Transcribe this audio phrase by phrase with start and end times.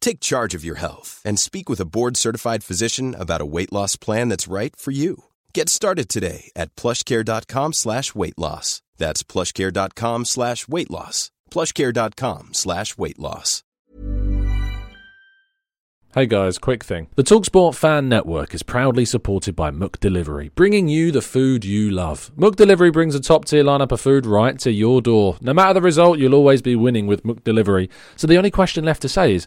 [0.00, 3.96] Take charge of your health and speak with a board-certified physician about a weight loss
[3.96, 5.24] plan that's right for you.
[5.54, 8.82] Get started today at plushcare.com slash weight loss.
[8.98, 11.30] That's plushcare.com slash weight loss.
[11.50, 13.62] plushcare.com slash weight loss.
[16.12, 17.06] Hey guys, quick thing.
[17.14, 21.88] The Talksport Fan Network is proudly supported by Mook Delivery, bringing you the food you
[21.88, 22.32] love.
[22.34, 25.36] Mook Delivery brings a top tier lineup of food right to your door.
[25.40, 27.88] No matter the result, you'll always be winning with Mook Delivery.
[28.16, 29.46] So the only question left to say is,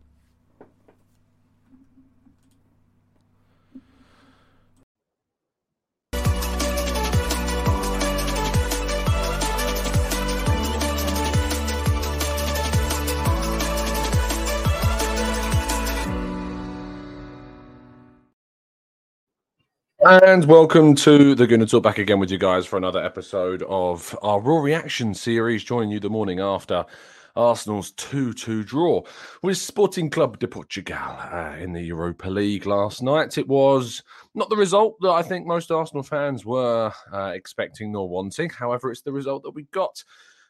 [20.03, 24.17] And welcome to the Gooner Talk back again with you guys for another episode of
[24.23, 26.85] our Raw Reaction series, joining you the morning after
[27.35, 29.03] Arsenal's 2 2 draw
[29.43, 33.37] with Sporting Club de Portugal uh, in the Europa League last night.
[33.37, 34.01] It was
[34.33, 38.49] not the result that I think most Arsenal fans were uh, expecting nor wanting.
[38.49, 40.03] However, it's the result that we got.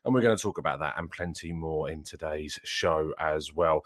[0.05, 3.83] And we're going to talk about that and plenty more in today's show as well.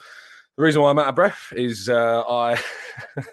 [0.58, 2.54] The reason why I'm out of breath is uh, I
[3.18, 3.24] I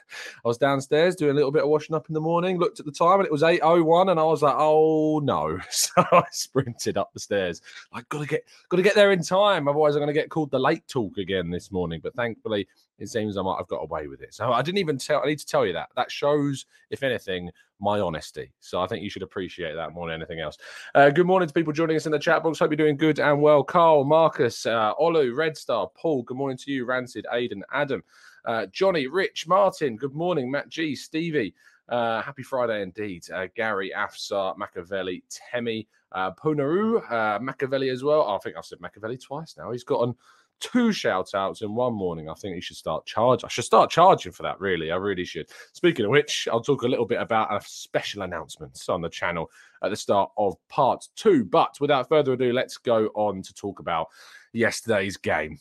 [0.44, 2.58] was downstairs doing a little bit of washing up in the morning.
[2.58, 5.20] Looked at the time and it was eight oh one, and I was like, "Oh
[5.20, 7.62] no!" So I sprinted up the stairs.
[7.92, 10.86] I gotta get gotta get there in time, otherwise I'm gonna get called the late
[10.88, 12.00] talk again this morning.
[12.02, 12.66] But thankfully,
[13.02, 14.32] it seems I might have got away with it.
[14.32, 15.22] So I didn't even tell.
[15.22, 15.88] I need to tell you that.
[15.96, 18.52] That shows, if anything, my honesty.
[18.60, 20.56] So I think you should appreciate that more than anything else.
[20.94, 22.60] Uh, good morning to people joining us in the chat box.
[22.60, 23.64] Hope you're doing good and well.
[23.64, 26.22] Carl, Marcus, uh, Olu, Red Star, Paul.
[26.22, 28.04] Good morning to you, Rancid, Aiden, Adam,
[28.44, 29.96] uh, Johnny, Rich, Martin.
[29.96, 31.54] Good morning, Matt G, Stevie.
[31.88, 33.26] Uh, happy Friday indeed.
[33.34, 38.24] Uh, Gary, Afsar, Machiavelli, Temi, uh, Ponaru, uh, Machiavelli as well.
[38.28, 39.72] Oh, I think I've said Machiavelli twice now.
[39.72, 40.14] He's got
[40.62, 42.28] two shout outs in one morning.
[42.28, 43.44] I think he should start charge.
[43.44, 44.92] I should start charging for that, really.
[44.92, 45.50] I really should.
[45.72, 49.50] Speaking of which, I'll talk a little bit about a special announcements on the channel
[49.82, 51.44] at the start of part two.
[51.44, 54.06] But without further ado, let's go on to talk about
[54.52, 55.58] yesterday's game.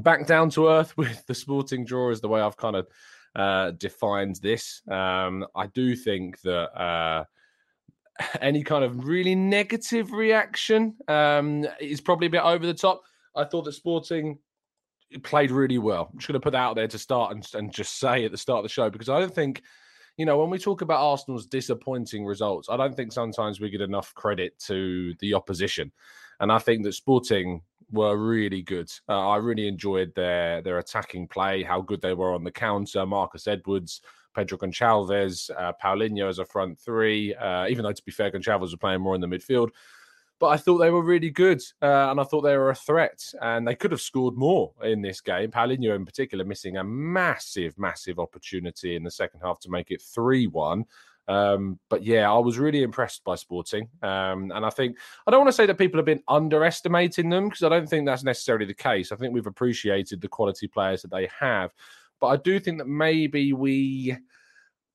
[0.00, 2.88] Back down to earth with the sporting draw is the way I've kind of
[3.36, 4.82] uh, defined this.
[4.90, 6.78] Um, I do think that.
[6.78, 7.24] Uh,
[8.40, 13.02] any kind of really negative reaction um, is probably a bit over the top.
[13.36, 14.38] I thought that Sporting
[15.22, 16.08] played really well.
[16.12, 18.32] I'm just going to put that out there to start and, and just say at
[18.32, 19.62] the start of the show because I don't think,
[20.16, 23.80] you know, when we talk about Arsenal's disappointing results, I don't think sometimes we get
[23.80, 25.92] enough credit to the opposition.
[26.40, 28.90] And I think that Sporting were really good.
[29.08, 33.06] Uh, I really enjoyed their their attacking play, how good they were on the counter.
[33.06, 34.00] Marcus Edwards,
[34.34, 37.34] Pedro Goncalves, uh, Paulinho as a front three.
[37.34, 39.70] Uh, even though, to be fair, Goncalves was playing more in the midfield
[40.38, 43.22] but I thought they were really good uh, and I thought they were a threat
[43.40, 45.50] and they could have scored more in this game.
[45.50, 50.02] Paulinho, in particular, missing a massive, massive opportunity in the second half to make it
[50.02, 50.84] 3 1.
[51.28, 53.88] Um, but yeah, I was really impressed by Sporting.
[54.02, 54.96] Um, and I think,
[55.26, 58.06] I don't want to say that people have been underestimating them because I don't think
[58.06, 59.10] that's necessarily the case.
[59.10, 61.72] I think we've appreciated the quality players that they have.
[62.20, 64.16] But I do think that maybe we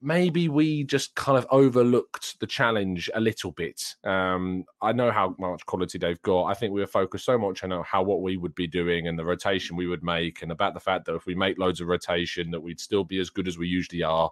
[0.01, 3.95] maybe we just kind of overlooked the challenge a little bit.
[4.03, 6.45] Um, I know how much quality they've got.
[6.45, 9.17] I think we were focused so much on how what we would be doing and
[9.17, 11.87] the rotation we would make, and about the fact that if we make loads of
[11.87, 14.29] rotation, that we'd still be as good as we usually are.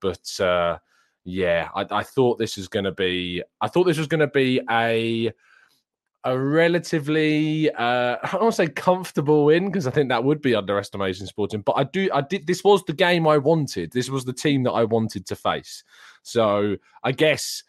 [0.00, 0.78] But uh,
[1.24, 3.42] yeah, I, I thought this is going to be.
[3.60, 5.30] I thought this was going to be a
[6.24, 11.26] a relatively uh I don't say comfortable win because I think that would be underestimation
[11.26, 13.92] sporting, but I do I did this was the game I wanted.
[13.92, 15.84] This was the team that I wanted to face.
[16.22, 17.62] So I guess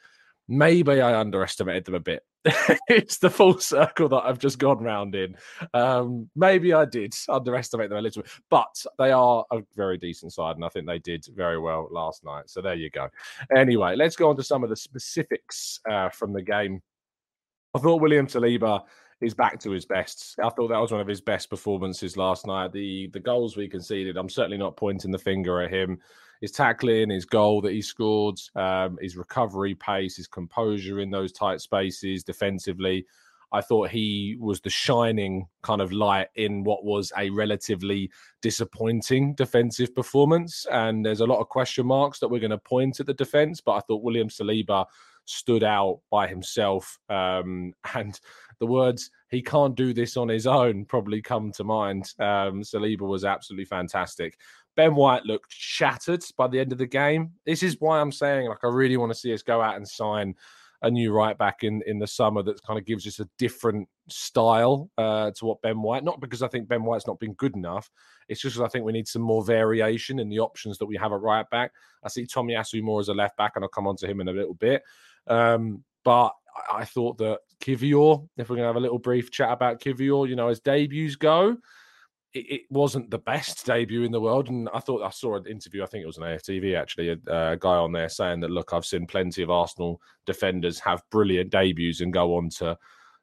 [0.48, 2.24] maybe I underestimated them a bit.
[2.88, 5.36] it's the full circle that I've just gone round in.
[5.74, 10.33] Um, maybe I did underestimate them a little bit, but they are a very decent
[10.33, 12.50] side, and I think they did very well last night.
[12.50, 13.09] So there you go.
[13.56, 16.81] Anyway, let's go on to some of the specifics uh, from the game
[17.73, 18.83] I thought William Saliba
[19.21, 20.35] is back to his best.
[20.44, 22.73] I thought that was one of his best performances last night.
[22.73, 26.00] The the goals we conceded, I'm certainly not pointing the finger at him.
[26.41, 31.31] His tackling, his goal that he scored, um, his recovery pace, his composure in those
[31.31, 33.06] tight spaces defensively.
[33.53, 38.09] I thought he was the shining kind of light in what was a relatively
[38.41, 40.65] disappointing defensive performance.
[40.71, 43.62] And there's a lot of question marks that we're going to point at the defense,
[43.62, 44.85] but I thought William Saliba
[45.25, 46.97] stood out by himself.
[47.09, 48.19] Um, and
[48.59, 52.13] the words "he can't do this on his own" probably come to mind.
[52.19, 54.38] Um, Saliba was absolutely fantastic.
[54.75, 57.31] Ben White looked shattered by the end of the game.
[57.45, 59.88] This is why I'm saying, like, I really want to see us go out and
[59.88, 60.35] sign
[60.83, 63.88] a new right back in in the summer that kind of gives us a different
[64.09, 66.03] style uh, to what Ben White.
[66.03, 67.89] Not because I think Ben White's not been good enough.
[68.27, 71.13] It's just I think we need some more variation in the options that we have
[71.13, 71.71] at right back.
[72.03, 74.27] I see Tomiyasu more as a left back, and I'll come on to him in
[74.27, 74.81] a little bit.
[75.31, 76.33] Um, but
[76.72, 80.28] I thought that Kiwior, if we're going to have a little brief chat about Kiwior,
[80.28, 81.57] you know, as debuts go,
[82.33, 84.50] it, it, wasn't the best debut in the world.
[84.50, 87.51] And I thought I saw an interview, I think it was an AFTV actually, a,
[87.51, 91.50] a, guy on there saying that, look, I've seen plenty of Arsenal defenders have brilliant
[91.50, 92.78] debuts and go on to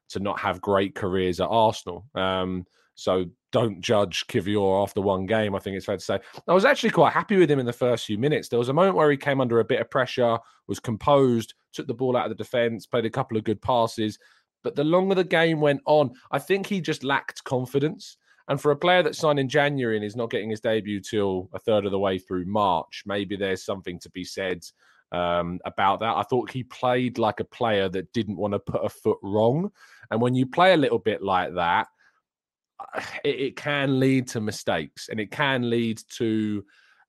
[0.09, 2.03] to not have great careers at Arsenal.
[2.15, 2.65] Um,
[2.95, 5.55] so don't judge Kiwior after one game.
[5.55, 6.19] I think it's fair to say.
[6.47, 8.49] I was actually quite happy with him in the first few minutes.
[8.49, 10.37] There was a moment where he came under a bit of pressure,
[10.67, 14.19] was composed, took the ball out of the defence, played a couple of good passes.
[14.63, 18.17] But the longer the game went on, I think he just lacked confidence.
[18.49, 21.49] And for a player that signed in January and is not getting his debut till
[21.53, 24.63] a third of the way through March, maybe there's something to be said
[25.11, 26.17] um, about that.
[26.17, 29.71] I thought he played like a player that didn't want to put a foot wrong.
[30.11, 31.87] And when you play a little bit like that,
[33.23, 36.63] it, it can lead to mistakes and it can lead to.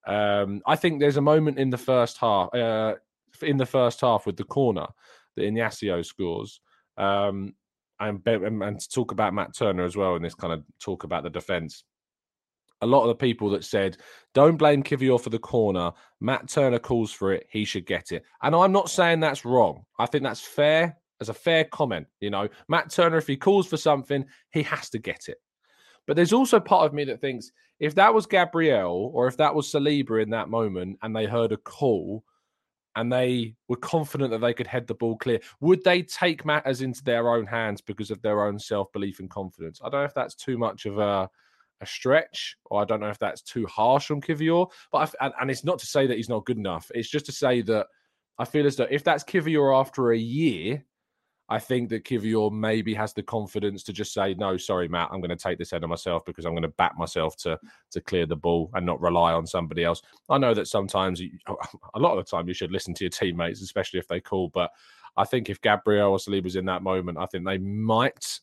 [0.06, 2.94] Um, I think there's a moment in the first half, uh,
[3.42, 4.86] in the first half with the corner
[5.36, 6.60] that Inacio scores.
[6.96, 7.54] Um,
[8.00, 11.22] and, and to talk about Matt Turner as well in this kind of talk about
[11.22, 11.84] the defense.
[12.82, 13.98] A lot of the people that said,
[14.32, 15.92] don't blame Kiwior for the corner.
[16.20, 17.46] Matt Turner calls for it.
[17.50, 18.24] He should get it.
[18.42, 19.84] And I'm not saying that's wrong.
[19.98, 22.06] I think that's fair as a fair comment.
[22.20, 25.36] You know, Matt Turner, if he calls for something, he has to get it.
[26.06, 29.54] But there's also part of me that thinks if that was Gabriel or if that
[29.54, 32.24] was Saliba in that moment and they heard a call,
[32.96, 36.82] and they were confident that they could head the ball clear, would they take matters
[36.82, 39.80] into their own hands because of their own self belief and confidence?
[39.82, 41.30] I don't know if that's too much of a
[41.80, 44.70] a stretch, or I don't know if that's too harsh on Kiwior.
[44.92, 46.90] But and, and, it's not to say that he's not good enough.
[46.94, 47.86] It's just to say that
[48.38, 50.84] I feel as though if that's Kiwior after a year,
[51.50, 55.20] I think that Kiwior maybe has the confidence to just say, no, sorry, Matt, I'm
[55.20, 57.58] going to take this head on myself because I'm going to back myself to
[57.90, 60.00] to clear the ball and not rely on somebody else.
[60.28, 61.30] I know that sometimes, you,
[61.94, 64.48] a lot of the time, you should listen to your teammates, especially if they call.
[64.48, 64.70] But
[65.16, 68.38] I think if Gabriel or Saliba's in that moment, I think they might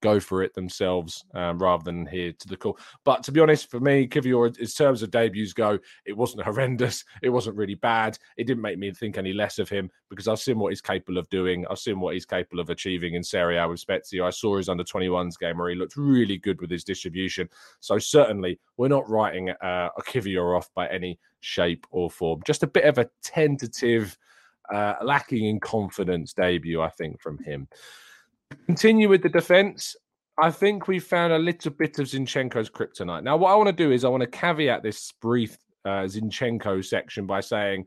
[0.00, 2.78] go for it themselves um, rather than here to the call.
[3.04, 7.04] But to be honest, for me, Kiwior, in terms of debuts go, it wasn't horrendous.
[7.22, 8.18] It wasn't really bad.
[8.36, 11.18] It didn't make me think any less of him because I've seen what he's capable
[11.18, 11.66] of doing.
[11.70, 14.24] I've seen what he's capable of achieving in Serie A with Spezia.
[14.24, 17.48] I saw his under 21s game where he looked really good with his distribution.
[17.80, 22.40] So certainly, we're not writing uh, a Kiwior off by any shape or form.
[22.44, 24.16] Just a bit of a tentative,
[24.72, 27.68] uh, lacking in confidence debut, I think, from him.
[28.66, 29.96] Continue with the defense.
[30.40, 33.24] I think we found a little bit of Zinchenko's kryptonite.
[33.24, 36.84] Now, what I want to do is I want to caveat this brief uh, Zinchenko
[36.84, 37.86] section by saying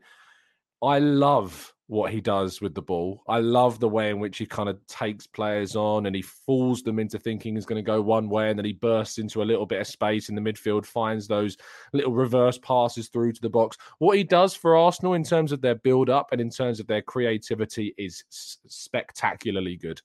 [0.82, 3.22] I love what he does with the ball.
[3.28, 6.82] I love the way in which he kind of takes players on and he fools
[6.82, 9.44] them into thinking he's going to go one way and then he bursts into a
[9.44, 11.56] little bit of space in the midfield, finds those
[11.92, 13.76] little reverse passes through to the box.
[13.98, 16.86] What he does for Arsenal in terms of their build up and in terms of
[16.86, 20.00] their creativity is spectacularly good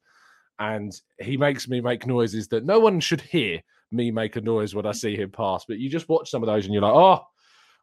[0.60, 3.62] and he makes me make noises that no one should hear
[3.92, 5.66] me make a noise when I see him pass.
[5.68, 7.24] But you just watch some of those and you're like, oh,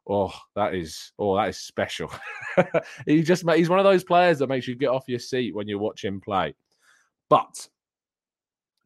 [0.08, 2.12] oh, that is, oh, that is special.
[3.06, 5.66] he just, he's one of those players that makes you get off your seat when
[5.66, 6.54] you watch him play.
[7.28, 7.68] But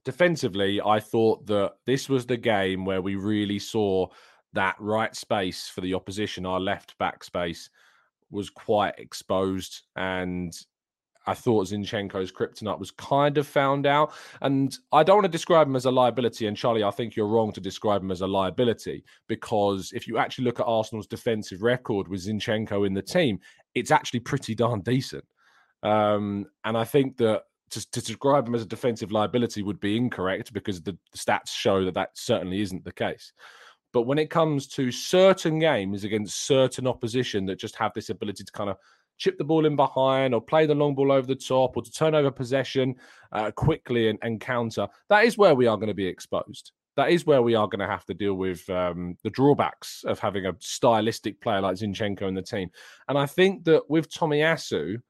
[0.04, 4.06] defensively, I thought that this was the game where we really saw
[4.52, 7.70] that right space for the opposition, our left back space
[8.30, 10.56] was quite exposed and
[11.27, 14.12] I thought Zinchenko's kryptonite was kind of found out.
[14.41, 16.47] And I don't want to describe him as a liability.
[16.47, 20.19] And Charlie, I think you're wrong to describe him as a liability because if you
[20.19, 23.39] actually look at Arsenal's defensive record with Zinchenko in the team,
[23.75, 25.25] it's actually pretty darn decent.
[25.83, 29.97] Um, and I think that to, to, describe him as a defensive liability would be
[29.97, 33.33] incorrect because the, the stats show that that certainly isn't the case.
[33.93, 38.45] But when it comes to certain games against certain opposition that just have this ability
[38.45, 38.77] to kind of
[39.21, 41.93] chip the ball in behind or play the long ball over the top or to
[41.93, 42.97] turn over possession
[43.31, 47.11] uh, quickly and, and counter, that is where we are going to be exposed that
[47.11, 50.47] is where we are going to have to deal with um, the drawbacks of having
[50.47, 52.69] a stylistic player like Zinchenko in the team.
[53.09, 55.00] And I think that with Tomiyasu,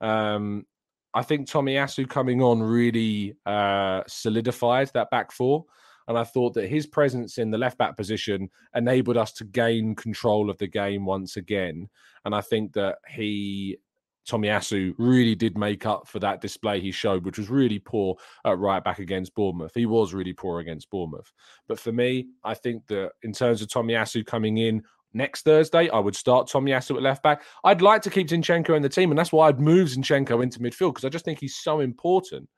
[0.00, 0.66] um,
[1.14, 5.64] I think Tomiyasu coming on really uh, solidified that back four.
[6.08, 9.94] And I thought that his presence in the left back position enabled us to gain
[9.94, 11.88] control of the game once again.
[12.24, 13.78] And I think that he
[14.28, 18.58] Tomiyasu really did make up for that display he showed, which was really poor at
[18.58, 19.72] right back against Bournemouth.
[19.74, 21.32] He was really poor against Bournemouth.
[21.66, 24.82] But for me, I think that in terms of Tomiyasu coming in
[25.14, 27.42] next Thursday, I would start Tomiyasu at left back.
[27.64, 30.60] I'd like to keep Zinchenko in the team, and that's why I'd move Zinchenko into
[30.60, 32.48] midfield because I just think he's so important,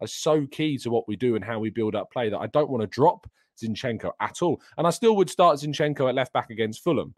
[0.00, 2.46] uh, so key to what we do and how we build up play that I
[2.48, 3.28] don't want to drop
[3.62, 4.60] Zinchenko at all.
[4.78, 7.14] And I still would start Zinchenko at left back against Fulham.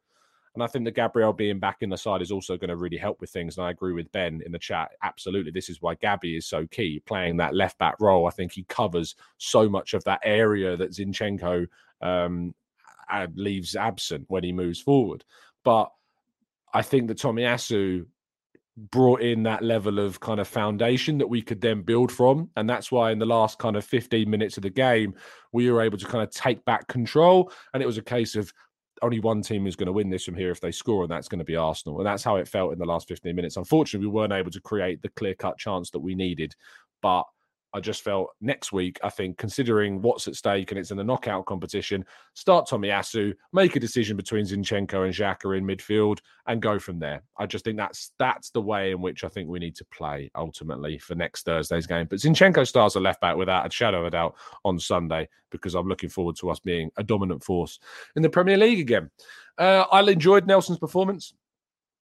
[0.54, 2.98] And I think that Gabriel being back in the side is also going to really
[2.98, 3.56] help with things.
[3.56, 4.90] And I agree with Ben in the chat.
[5.02, 5.50] Absolutely.
[5.50, 8.26] This is why Gabby is so key, playing that left back role.
[8.26, 11.66] I think he covers so much of that area that Zinchenko
[12.02, 12.54] um,
[13.34, 15.24] leaves absent when he moves forward.
[15.64, 15.90] But
[16.74, 18.06] I think that Tomiyasu
[18.76, 22.48] brought in that level of kind of foundation that we could then build from.
[22.56, 25.14] And that's why in the last kind of 15 minutes of the game,
[25.52, 27.52] we were able to kind of take back control.
[27.74, 28.52] And it was a case of
[29.02, 31.28] only one team is going to win this from here if they score, and that's
[31.28, 31.98] going to be Arsenal.
[31.98, 33.56] And that's how it felt in the last 15 minutes.
[33.56, 36.54] Unfortunately, we weren't able to create the clear cut chance that we needed.
[37.02, 37.24] But
[37.74, 41.04] I just felt next week, I think, considering what's at stake and it's in the
[41.04, 46.78] knockout competition, start Tomiyasu, make a decision between Zinchenko and Xhaka in midfield, and go
[46.78, 47.22] from there.
[47.38, 50.30] I just think that's that's the way in which I think we need to play
[50.34, 52.06] ultimately for next Thursday's game.
[52.08, 55.74] But Zinchenko starts a left back without a shadow of a doubt on Sunday because
[55.74, 57.78] I'm looking forward to us being a dominant force
[58.16, 59.10] in the Premier League again.
[59.58, 61.34] Uh, I enjoyed Nelson's performance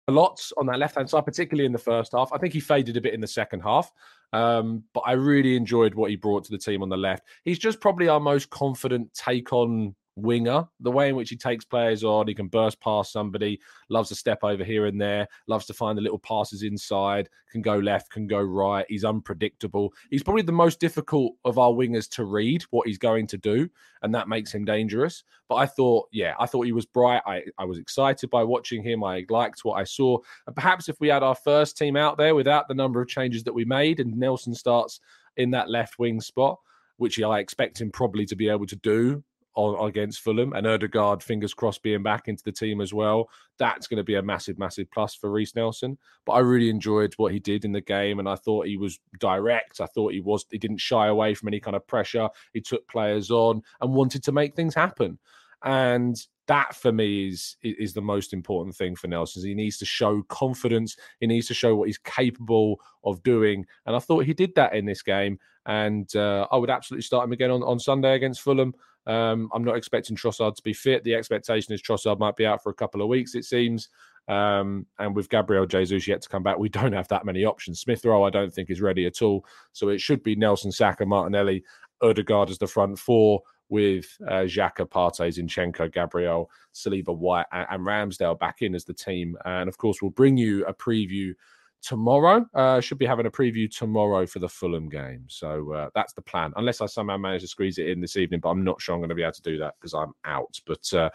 [0.07, 2.31] a lot on that left hand side, particularly in the first half.
[2.31, 3.91] I think he faded a bit in the second half,
[4.33, 7.23] um, but I really enjoyed what he brought to the team on the left.
[7.43, 10.67] He's just probably our most confident take on winger.
[10.79, 14.15] The way in which he takes players on, he can burst past somebody, loves to
[14.15, 18.11] step over here and there, loves to find the little passes inside, can go left,
[18.11, 18.85] can go right.
[18.89, 19.93] He's unpredictable.
[20.09, 23.69] He's probably the most difficult of our wingers to read what he's going to do,
[24.01, 25.23] and that makes him dangerous.
[25.49, 27.21] But I thought, yeah, I thought he was bright.
[27.25, 29.03] I, I was excited by watching him.
[29.03, 30.17] I liked what I saw.
[30.47, 33.43] And perhaps if we had our first team out there without the number of changes
[33.43, 34.99] that we made and Nelson starts
[35.37, 36.59] in that left wing spot,
[36.97, 39.23] which I expect him probably to be able to do
[39.55, 43.29] on, against Fulham and Odegaard, fingers crossed, being back into the team as well.
[43.57, 45.97] That's going to be a massive, massive plus for Reiss Nelson.
[46.25, 48.99] But I really enjoyed what he did in the game, and I thought he was
[49.19, 49.81] direct.
[49.81, 52.29] I thought he was he didn't shy away from any kind of pressure.
[52.53, 55.17] He took players on and wanted to make things happen.
[55.63, 56.15] And
[56.47, 59.45] that for me is is the most important thing for Nelson.
[59.45, 60.95] He needs to show confidence.
[61.19, 64.75] He needs to show what he's capable of doing, and I thought he did that
[64.75, 65.39] in this game.
[65.65, 68.75] And uh, I would absolutely start him again on, on Sunday against Fulham.
[69.07, 71.03] Um, I'm not expecting Trossard to be fit.
[71.03, 73.89] The expectation is Trossard might be out for a couple of weeks, it seems.
[74.27, 77.79] Um, and with Gabriel Jesus yet to come back, we don't have that many options.
[77.79, 79.45] Smith Rowe, I don't think, is ready at all.
[79.73, 81.63] So it should be Nelson, Saka, Martinelli,
[82.01, 87.83] Odegaard as the front four with uh, Xhaka, Partey, Zinchenko, Gabriel, Saliba, White, and, and
[87.83, 89.37] Ramsdale back in as the team.
[89.45, 91.33] And of course, we'll bring you a preview
[91.81, 92.45] tomorrow.
[92.53, 95.25] Uh, should be having a preview tomorrow for the Fulham game.
[95.27, 98.39] So uh, that's the plan, unless I somehow manage to squeeze it in this evening.
[98.41, 100.59] But I'm not sure I'm going to be able to do that because I'm out.
[100.65, 101.09] But uh,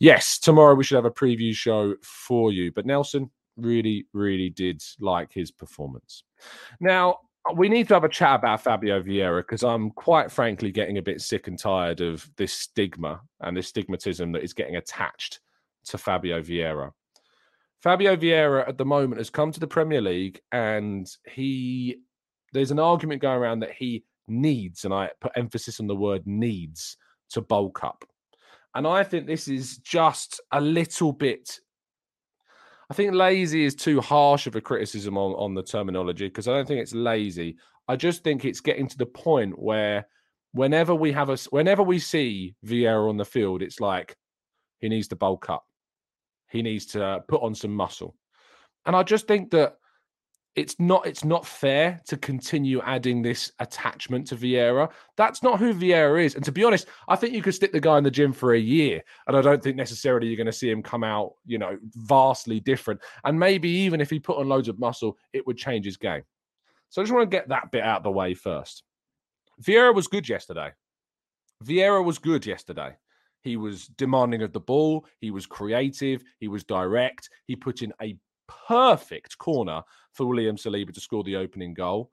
[0.00, 2.72] yes, tomorrow we should have a preview show for you.
[2.72, 6.24] But Nelson really, really did like his performance.
[6.80, 7.18] Now,
[7.54, 11.02] we need to have a chat about Fabio Vieira because I'm quite frankly getting a
[11.02, 15.40] bit sick and tired of this stigma and this stigmatism that is getting attached
[15.86, 16.92] to Fabio Vieira.
[17.82, 21.98] Fabio Vieira at the moment has come to the Premier League and he
[22.52, 26.26] there's an argument going around that he needs, and I put emphasis on the word
[26.26, 26.96] needs
[27.30, 28.04] to bulk up.
[28.74, 31.60] And I think this is just a little bit.
[32.90, 36.52] I think lazy is too harsh of a criticism on, on the terminology because I
[36.52, 37.56] don't think it's lazy.
[37.86, 40.06] I just think it's getting to the point where
[40.52, 44.16] whenever we have a whenever we see Vieira on the field, it's like
[44.78, 45.67] he needs to bulk up.
[46.50, 48.14] He needs to put on some muscle.
[48.86, 49.76] And I just think that
[50.58, 54.90] it's not it's not fair to continue adding this attachment to Vieira.
[55.16, 56.34] That's not who Vieira is.
[56.34, 58.54] And to be honest, I think you could stick the guy in the gym for
[58.54, 61.58] a year, and I don't think necessarily you're going to see him come out, you
[61.58, 63.00] know, vastly different.
[63.24, 66.22] And maybe even if he put on loads of muscle, it would change his game.
[66.88, 68.82] So I just want to get that bit out of the way first.
[69.62, 70.72] Vieira was good yesterday.
[71.64, 72.96] Vieira was good yesterday.
[73.40, 75.06] He was demanding of the ball.
[75.20, 76.22] He was creative.
[76.40, 77.30] He was direct.
[77.46, 78.16] He put in a
[78.68, 82.10] perfect corner for William Saliba to score the opening goal.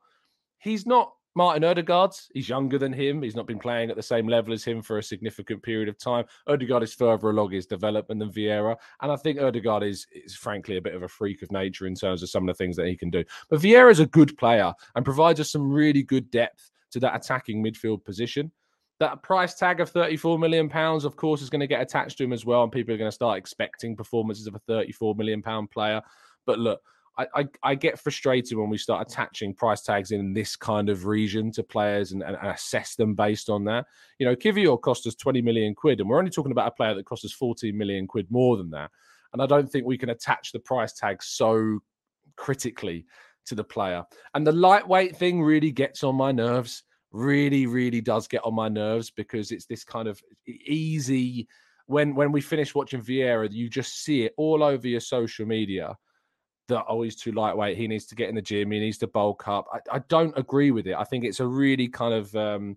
[0.60, 3.22] He's not Martin Odegaard, he's younger than him.
[3.22, 5.98] He's not been playing at the same level as him for a significant period of
[5.98, 6.24] time.
[6.48, 8.77] Odegaard is further along his development than Vieira.
[9.01, 11.96] And I think Odegaard is, is frankly a bit of a freak of nature in
[11.96, 13.25] terms of some of the things that he can do.
[13.50, 17.17] But Vieira is a good player and provides us some really good depth to that
[17.17, 18.50] attacking midfield position.
[19.00, 22.24] That price tag of 34 million pounds, of course, is going to get attached to
[22.24, 22.64] him as well.
[22.64, 26.02] And people are going to start expecting performances of a 34 million pound player.
[26.46, 26.82] But look,
[27.18, 31.06] I, I, I, get frustrated when we start attaching price tags in this kind of
[31.06, 33.86] region to players and, and, assess them based on that.
[34.20, 36.94] You know, Kiwior cost us 20 million quid, and we're only talking about a player
[36.94, 38.92] that cost us 14 million quid more than that.
[39.34, 41.80] And I don't think we can attach the price tag so
[42.36, 43.06] critically
[43.46, 44.04] to the player.
[44.34, 46.84] And the lightweight thing really gets on my nerves.
[47.15, 51.48] Really, really does get on my nerves because it's this kind of easy.
[51.88, 55.95] When when we finish watching Vieira, you just see it all over your social media
[56.67, 59.05] that oh he's too lightweight he needs to get in the gym he needs to
[59.05, 62.36] bulk up i, I don't agree with it i think it's a really kind of
[62.36, 62.75] um,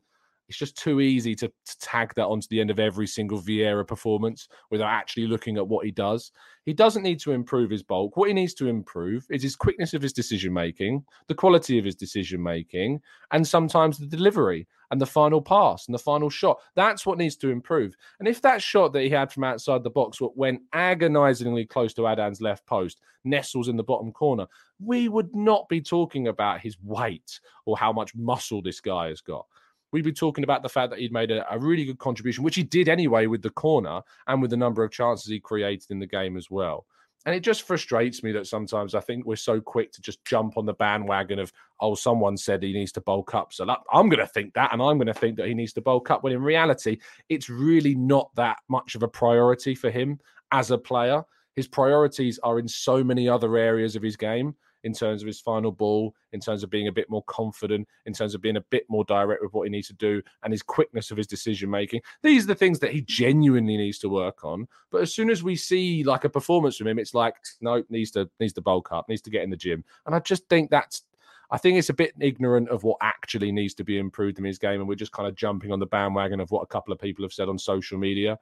[0.49, 3.87] it's just too easy to, to, tag that onto the end of every single Vieira
[3.87, 6.33] performance without actually looking at what he does.
[6.64, 8.17] He doesn't need to improve his bulk.
[8.17, 11.85] What he needs to improve is his quickness of his decision making, the quality of
[11.85, 13.00] his decision making,
[13.31, 16.59] and sometimes the delivery and the final pass and the final shot.
[16.75, 17.95] That's what needs to improve.
[18.19, 22.07] And if that shot that he had from outside the box went agonizingly close to
[22.07, 24.47] Adan's left post, nestles in the bottom corner,
[24.81, 29.21] we would not be talking about his weight or how much muscle this guy has
[29.21, 29.47] got
[29.92, 32.57] we'd be talking about the fact that he'd made a, a, really good contribution, which
[32.57, 35.99] he did anyway with the corner and with the number of chances he created in
[35.99, 36.87] the game as well.
[37.26, 40.57] And it just frustrates me that sometimes I think we're so quick to just jump
[40.57, 43.52] on the bandwagon of, oh, someone said he needs to bulk up.
[43.52, 45.73] So that, I'm going to think that, and I'm going to think that he needs
[45.75, 46.23] to bulk up.
[46.23, 50.21] When in reality, it's really not that much of a priority for him
[50.52, 51.23] as a player.
[51.57, 54.54] His priorities are in so many other areas of his game
[54.85, 58.12] in terms of his final ball, in terms of being a bit more confident, in
[58.12, 60.62] terms of being a bit more direct with what he needs to do, and his
[60.62, 62.00] quickness of his decision making.
[62.23, 64.68] These are the things that he genuinely needs to work on.
[64.90, 68.11] But as soon as we see like a performance from him, it's like no, needs
[68.12, 69.85] to needs to bulk up, needs to get in the gym.
[70.06, 71.02] And I just think that's
[71.50, 74.58] I think it's a bit ignorant of what actually needs to be improved in his
[74.58, 77.00] game, and we're just kind of jumping on the bandwagon of what a couple of
[77.00, 78.38] people have said on social media.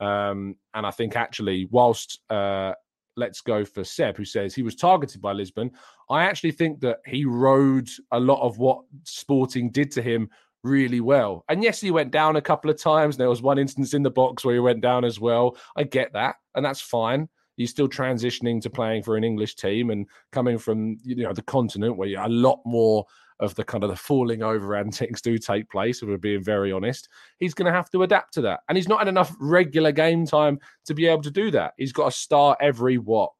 [0.00, 2.74] Um, and I think actually, whilst uh,
[3.16, 5.70] let's go for Seb, who says he was targeted by Lisbon.
[6.10, 10.30] I actually think that he rode a lot of what Sporting did to him
[10.64, 11.44] really well.
[11.48, 13.16] And yes, he went down a couple of times.
[13.16, 15.56] There was one instance in the box where he went down as well.
[15.76, 17.28] I get that, and that's fine.
[17.56, 21.42] He's still transitioning to playing for an English team and coming from you know the
[21.42, 23.04] continent where you're a lot more
[23.42, 26.72] of the kind of the falling over antics do take place, if we're being very
[26.72, 28.60] honest, he's going to have to adapt to that.
[28.68, 31.74] And he's not had enough regular game time to be able to do that.
[31.76, 33.30] He's got to start every what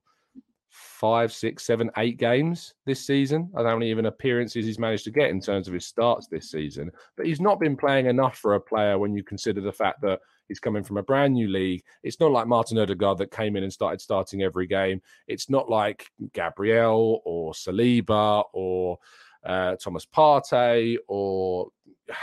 [0.73, 3.51] five, six, seven, eight games this season.
[3.55, 5.87] I don't know how many even appearances he's managed to get in terms of his
[5.87, 6.91] starts this season.
[7.17, 10.21] But he's not been playing enough for a player when you consider the fact that
[10.49, 11.83] he's coming from a brand new league.
[12.03, 15.03] It's not like Martin Odegaard that came in and started starting every game.
[15.27, 18.99] It's not like Gabriel or Saliba or
[19.45, 21.69] uh, Thomas Partey, or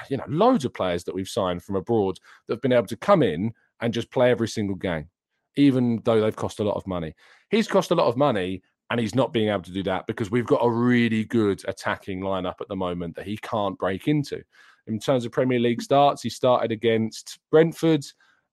[0.10, 2.98] you know, loads of players that we've signed from abroad that have been able to
[2.98, 5.10] come in and just play every single game,
[5.56, 7.14] even though they've cost a lot of money.
[7.50, 10.32] He's cost a lot of money, and he's not being able to do that because
[10.32, 14.42] we've got a really good attacking lineup at the moment that he can't break into.
[14.88, 18.04] In terms of Premier League starts, he started against Brentford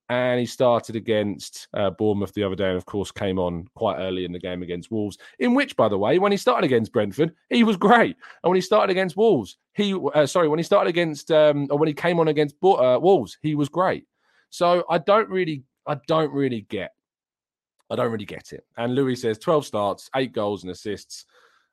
[0.09, 3.99] and he started against uh, Bournemouth the other day, and of course came on quite
[3.99, 5.19] early in the game against Wolves.
[5.39, 8.57] In which, by the way, when he started against Brentford, he was great, and when
[8.57, 11.95] he started against Wolves, he uh, sorry, when he started against um, or when he
[11.95, 14.05] came on against uh, Wolves, he was great.
[14.51, 16.93] So I don't really, I don't really get,
[17.91, 18.65] I don't really get it.
[18.77, 21.27] And Louis says twelve starts, eight goals and assists.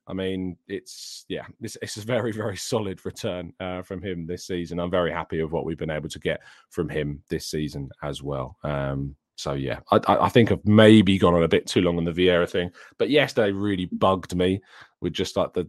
[0.07, 4.45] I mean, it's yeah, this it's a very very solid return uh, from him this
[4.47, 4.79] season.
[4.79, 8.21] I'm very happy with what we've been able to get from him this season as
[8.21, 8.57] well.
[8.63, 12.03] Um, so yeah, I, I, think I've maybe gone on a bit too long on
[12.03, 14.61] the Vieira thing, but yesterday really bugged me
[15.01, 15.67] with just like the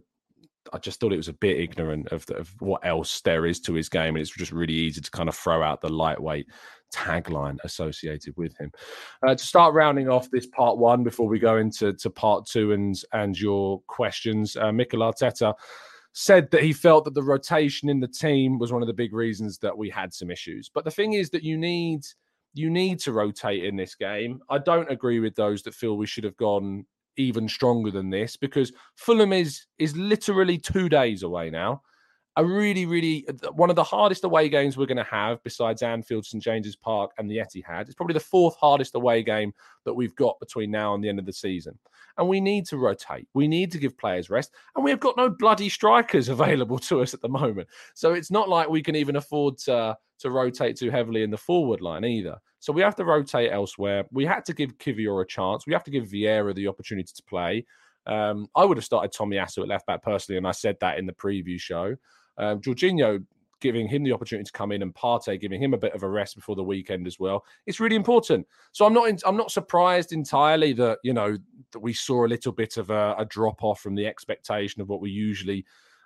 [0.73, 3.59] I just thought it was a bit ignorant of, the, of what else there is
[3.61, 6.47] to his game, and it's just really easy to kind of throw out the lightweight
[6.95, 8.71] tagline associated with him.
[9.25, 12.71] Uh, to start rounding off this part one before we go into to part two
[12.71, 15.53] and and your questions, uh, Mikel Arteta
[16.13, 19.13] said that he felt that the rotation in the team was one of the big
[19.13, 20.71] reasons that we had some issues.
[20.73, 22.05] But the thing is that you need
[22.53, 24.39] you need to rotate in this game.
[24.49, 26.85] I don't agree with those that feel we should have gone
[27.17, 31.81] even stronger than this because Fulham is is literally two days away now.
[32.37, 36.25] A really, really one of the hardest away games we're going to have besides Anfield,
[36.25, 37.83] St James's Park, and the Etihad.
[37.83, 39.53] It's probably the fourth hardest away game
[39.85, 41.77] that we've got between now and the end of the season.
[42.17, 43.27] And we need to rotate.
[43.33, 44.51] We need to give players rest.
[44.75, 47.69] And we have got no bloody strikers available to us at the moment.
[47.93, 51.37] So it's not like we can even afford to, to rotate too heavily in the
[51.37, 52.37] forward line either.
[52.59, 54.05] So we have to rotate elsewhere.
[54.11, 55.65] We had to give Kiwior a chance.
[55.65, 57.65] We have to give Vieira the opportunity to play.
[58.07, 61.05] Um, I would have started Tomiyasu at left back personally, and I said that in
[61.05, 61.95] the preview show.
[62.37, 63.23] Um, Jorginho
[63.61, 66.09] giving him the opportunity to come in and Partey giving him a bit of a
[66.09, 67.43] rest before the weekend as well.
[67.65, 68.45] It's really important.
[68.73, 71.37] So I'm not in, I'm not surprised entirely that you know
[71.71, 74.89] that we saw a little bit of a, a drop off from the expectation of
[74.89, 75.65] what we usually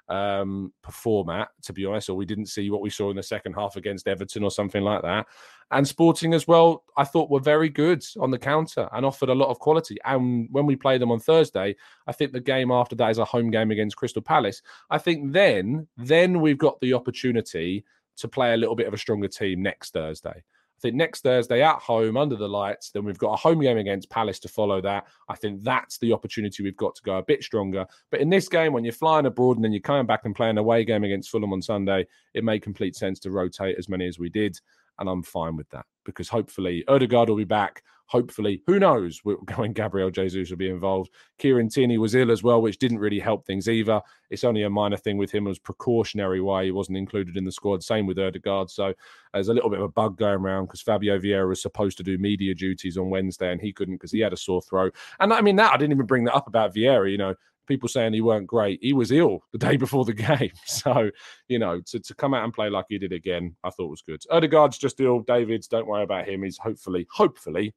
[0.09, 3.23] um, perform at, to be honest, or we didn't see what we saw in the
[3.23, 5.27] second half against Everton or something like that.
[5.71, 9.35] And Sporting as well, I thought were very good on the counter and offered a
[9.35, 9.97] lot of quality.
[10.03, 11.75] And when we play them on Thursday,
[12.07, 14.61] I think the game after that is a home game against Crystal Palace.
[14.89, 17.85] I think then, then we've got the opportunity
[18.17, 20.43] to play a little bit of a stronger team next Thursday.
[20.79, 23.77] I think next Thursday at home under the lights, then we've got a home game
[23.77, 25.07] against Palace to follow that.
[25.27, 27.85] I think that's the opportunity we've got to go a bit stronger.
[28.11, 30.57] But in this game, when you're flying abroad and then you're coming back and playing
[30.57, 34.19] away game against Fulham on Sunday, it made complete sense to rotate as many as
[34.19, 34.57] we did.
[34.99, 39.71] And I'm fine with that because hopefully Odegaard will be back hopefully, who knows when
[39.73, 41.11] Gabriel Jesus will be involved.
[41.37, 44.01] Kieran Tierney was ill as well, which didn't really help things either.
[44.29, 45.45] It's only a minor thing with him.
[45.45, 47.83] Was precautionary why he wasn't included in the squad.
[47.83, 48.69] Same with Odegaard.
[48.69, 48.93] So
[49.33, 52.03] there's a little bit of a bug going around because Fabio Vieira was supposed to
[52.03, 54.95] do media duties on Wednesday and he couldn't because he had a sore throat.
[55.19, 57.09] And I mean, that I didn't even bring that up about Vieira.
[57.09, 57.35] You know,
[57.67, 58.79] people saying he weren't great.
[58.81, 60.51] He was ill the day before the game.
[60.65, 61.11] So,
[61.47, 64.01] you know, to, to come out and play like he did again, I thought was
[64.01, 64.21] good.
[64.29, 65.19] Odegaard's just ill.
[65.21, 66.43] David's, don't worry about him.
[66.43, 67.73] He's hopefully, hopefully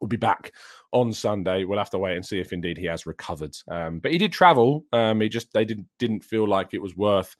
[0.00, 0.52] will be back
[0.92, 1.64] on Sunday.
[1.64, 3.56] We'll have to wait and see if indeed he has recovered.
[3.70, 4.84] Um, but he did travel.
[4.92, 7.36] Um, he just they didn't didn't feel like it was worth.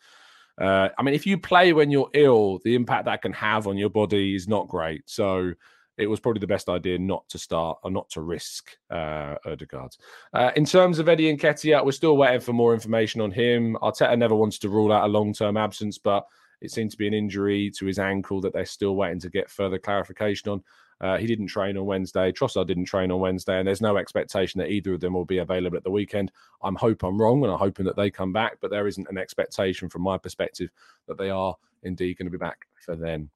[0.61, 3.79] Uh, I mean, if you play when you're ill, the impact that can have on
[3.79, 5.03] your body is not great.
[5.07, 5.53] So
[5.99, 9.97] it was probably the best idea not to start or not to risk uh, Odegaard.
[10.33, 13.77] Uh, in terms of Eddie and Nketiah, we're still waiting for more information on him.
[13.83, 16.25] Arteta never wants to rule out a long term absence, but
[16.61, 19.51] it seemed to be an injury to his ankle that they're still waiting to get
[19.51, 20.63] further clarification on.
[21.01, 22.33] Uh, he didn't train on Wednesday.
[22.33, 25.39] Trossard didn't train on Wednesday, and there's no expectation that either of them will be
[25.39, 26.33] available at the weekend.
[26.63, 29.19] I'm hope I'm wrong, and I'm hoping that they come back, but there isn't an
[29.19, 30.71] expectation from my perspective
[31.07, 33.31] that they are indeed going to be back for then.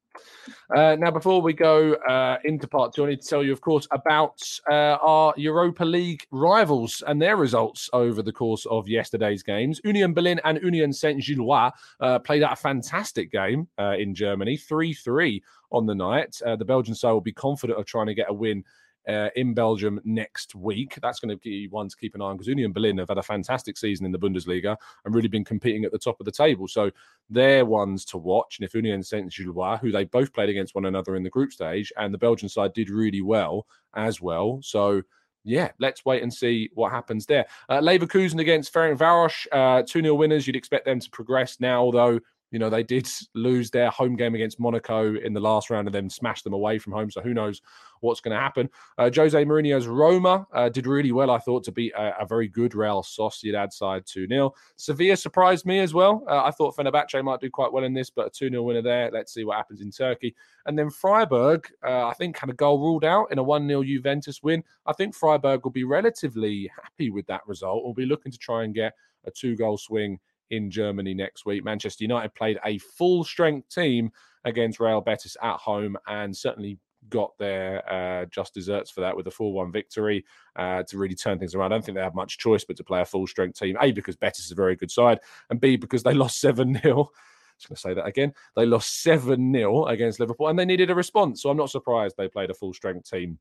[0.74, 3.60] Uh, now, before we go uh, into part two, I need to tell you, of
[3.60, 9.42] course, about uh, our Europa League rivals and their results over the course of yesterday's
[9.42, 9.80] games.
[9.84, 14.56] Union Berlin and Union Saint Gilloise uh, played out a fantastic game uh, in Germany,
[14.56, 16.36] 3 3 on the night.
[16.44, 18.64] The Belgian side will be confident of trying to get a win
[19.08, 20.98] uh, in Belgium next week.
[21.02, 23.18] That's going to be one to keep an eye on because Union Berlin have had
[23.18, 26.32] a fantastic season in the Bundesliga and really been competing at the top of the
[26.32, 26.68] table.
[26.68, 26.90] So
[27.30, 28.58] they're ones to watch.
[28.58, 31.52] And if Union Saint Gilloise, who they both played against one another in the group
[31.52, 34.60] stage, and the Belgian side did really well as well.
[34.62, 35.02] So
[35.44, 37.46] yeah, let's wait and see what happens there.
[37.68, 40.46] Uh, Leverkusen against Ferencváros, uh, 2 0 winners.
[40.46, 42.20] You'd expect them to progress now, although
[42.52, 45.94] you know, they did lose their home game against Monaco in the last round and
[45.94, 47.10] then smash them away from home.
[47.10, 47.62] So who knows
[48.00, 48.68] what's going to happen.
[48.98, 52.48] Uh, Jose Mourinho's Roma uh, did really well, I thought, to beat a, a very
[52.48, 54.52] good Real Sociedad side 2 0.
[54.76, 56.24] Sevilla surprised me as well.
[56.28, 58.82] Uh, I thought Fenerbahce might do quite well in this, but a 2 0 winner
[58.82, 59.10] there.
[59.10, 60.34] Let's see what happens in Turkey.
[60.66, 63.82] And then Freiburg, uh, I think, had a goal ruled out in a 1 0
[63.82, 64.62] Juventus win.
[64.84, 67.82] I think Freiburg will be relatively happy with that result.
[67.82, 68.92] We'll be looking to try and get
[69.24, 70.18] a two goal swing
[70.52, 71.64] in Germany next week.
[71.64, 74.10] Manchester United played a full strength team
[74.44, 79.26] against Real Betis at home and certainly got their uh, just desserts for that with
[79.26, 80.24] a 4 1 victory
[80.56, 81.72] uh, to really turn things around.
[81.72, 83.76] I don't think they have much choice but to play a full strength team.
[83.80, 85.18] A, because Betis is a very good side,
[85.50, 87.10] and B, because they lost 7 0.
[87.58, 88.32] Just going to say that again.
[88.56, 91.42] They lost 7 0 against Liverpool and they needed a response.
[91.42, 93.38] So I'm not surprised they played a full strength team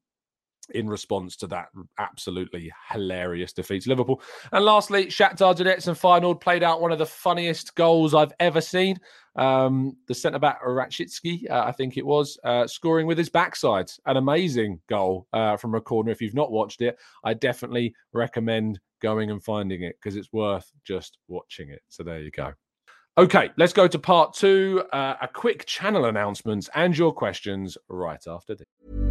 [0.70, 4.22] in response to that absolutely hilarious defeat to Liverpool.
[4.52, 8.62] And lastly, Shakhtar Donetsk and Feyenoord played out one of the funniest goals I've ever
[8.62, 9.00] seen.
[9.36, 13.92] Um, the centre back Rakhshitsky, uh, I think it was, uh, scoring with his backside.
[14.06, 16.12] An amazing goal uh, from a corner.
[16.12, 20.72] If you've not watched it, I definitely recommend going and finding it because it's worth
[20.84, 21.82] just watching it.
[21.90, 22.54] So there you go.
[23.18, 24.84] Okay, let's go to part two.
[24.94, 29.11] Uh, a quick channel announcements and your questions right after this.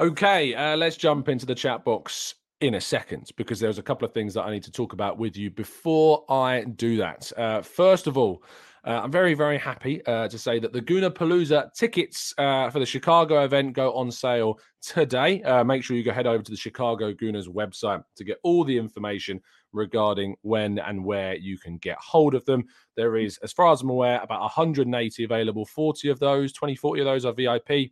[0.00, 4.06] Okay, uh, let's jump into the chat box in a second because there's a couple
[4.06, 7.32] of things that I need to talk about with you before I do that.
[7.36, 8.44] Uh, first of all,
[8.86, 12.86] uh, I'm very, very happy uh, to say that the Goonerpalooza tickets uh, for the
[12.86, 15.42] Chicago event go on sale today.
[15.42, 18.62] Uh, make sure you go head over to the Chicago Gooners website to get all
[18.62, 19.40] the information
[19.72, 22.64] regarding when and where you can get hold of them.
[22.96, 25.66] There is, as far as I'm aware, about 180 available.
[25.66, 27.90] 40 of those, 20, 40 of those are VIP.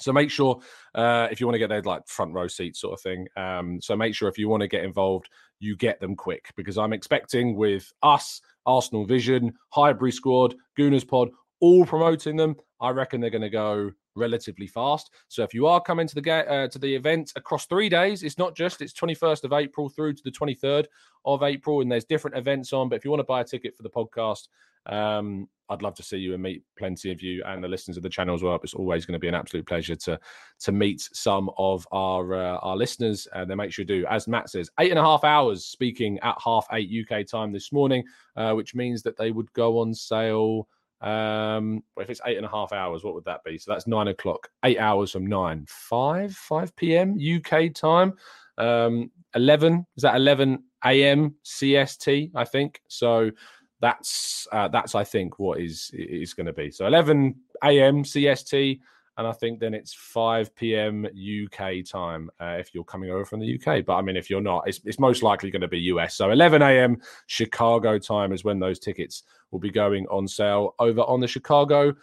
[0.00, 0.60] So make sure
[0.94, 3.26] uh, if you want to get their like front row seats sort of thing.
[3.36, 5.28] Um, so make sure if you want to get involved,
[5.60, 11.30] you get them quick because I'm expecting with us, Arsenal Vision, Highbury Squad, Gooners Pod,
[11.60, 12.56] all promoting them.
[12.80, 15.10] I reckon they're going to go relatively fast.
[15.28, 18.22] So if you are coming to the ga- uh, to the event across three days,
[18.22, 20.86] it's not just it's 21st of April through to the 23rd
[21.24, 22.88] of April, and there's different events on.
[22.88, 24.48] But if you want to buy a ticket for the podcast,
[24.86, 28.02] um, I'd love to see you and meet plenty of you and the listeners of
[28.02, 28.58] the channel as well.
[28.62, 30.18] It's always going to be an absolute pleasure to
[30.60, 34.06] to meet some of our uh, our listeners, and then make sure you do.
[34.08, 37.72] As Matt says, eight and a half hours speaking at half eight UK time this
[37.72, 38.04] morning,
[38.36, 40.68] uh, which means that they would go on sale.
[41.00, 43.58] Um, well, if it's eight and a half hours, what would that be?
[43.58, 44.48] So that's nine o'clock.
[44.64, 47.18] Eight hours from nine, five five p.m.
[47.18, 48.14] UK time.
[48.56, 51.34] Um, eleven is that eleven a.m.
[51.44, 52.30] CST?
[52.34, 53.30] I think so
[53.80, 56.70] that's uh, that's I think what is is going to be.
[56.70, 58.02] So 11 a.m.
[58.02, 58.80] CST,
[59.16, 61.06] and I think then it's 5 p.m.
[61.06, 63.84] UK time uh, if you're coming over from the UK.
[63.84, 66.16] But I mean, if you're not, it's, it's most likely going to be US.
[66.16, 67.00] So 11 a.m.
[67.26, 71.94] Chicago time is when those tickets will be going on sale over on the Chicago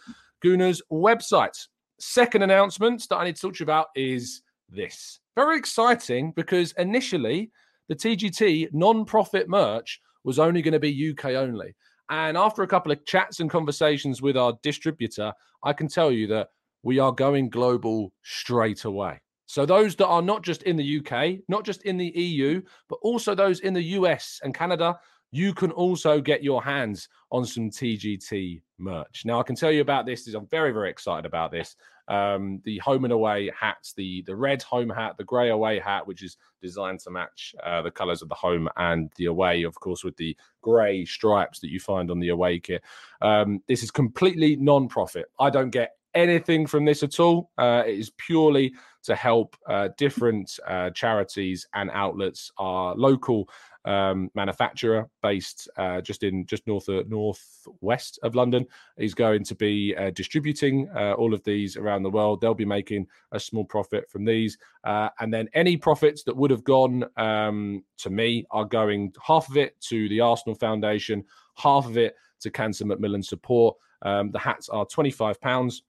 [0.44, 1.66] Gooners website.
[1.98, 5.20] Second announcement that I need to talk to you about is this.
[5.34, 7.50] Very exciting because initially
[7.88, 11.74] the TGT non-profit merch was only going to be UK only.
[12.10, 15.32] And after a couple of chats and conversations with our distributor,
[15.64, 16.48] I can tell you that
[16.82, 19.20] we are going global straight away.
[19.46, 22.98] So, those that are not just in the UK, not just in the EU, but
[23.02, 24.98] also those in the US and Canada,
[25.30, 29.22] you can also get your hands on some TGT merch.
[29.24, 30.26] Now, I can tell you about this.
[30.34, 31.76] I'm very, very excited about this.
[32.08, 36.06] Um, the home and away hats, the the red home hat, the grey away hat,
[36.06, 39.74] which is designed to match uh, the colours of the home and the away, of
[39.74, 42.84] course, with the grey stripes that you find on the away kit.
[43.22, 45.26] Um, this is completely non-profit.
[45.40, 47.50] I don't get anything from this at all.
[47.58, 48.74] Uh, it is purely
[49.04, 53.48] to help uh, different uh, charities and outlets, our local
[53.84, 59.54] um, manufacturer based uh, just in just north of northwest of London is going to
[59.54, 62.40] be uh, distributing uh, all of these around the world.
[62.40, 66.50] They'll be making a small profit from these, uh, and then any profits that would
[66.50, 71.24] have gone um, to me are going half of it to the Arsenal Foundation,
[71.54, 73.76] half of it to Cancer Macmillan support.
[74.02, 75.82] Um, the hats are twenty five pounds.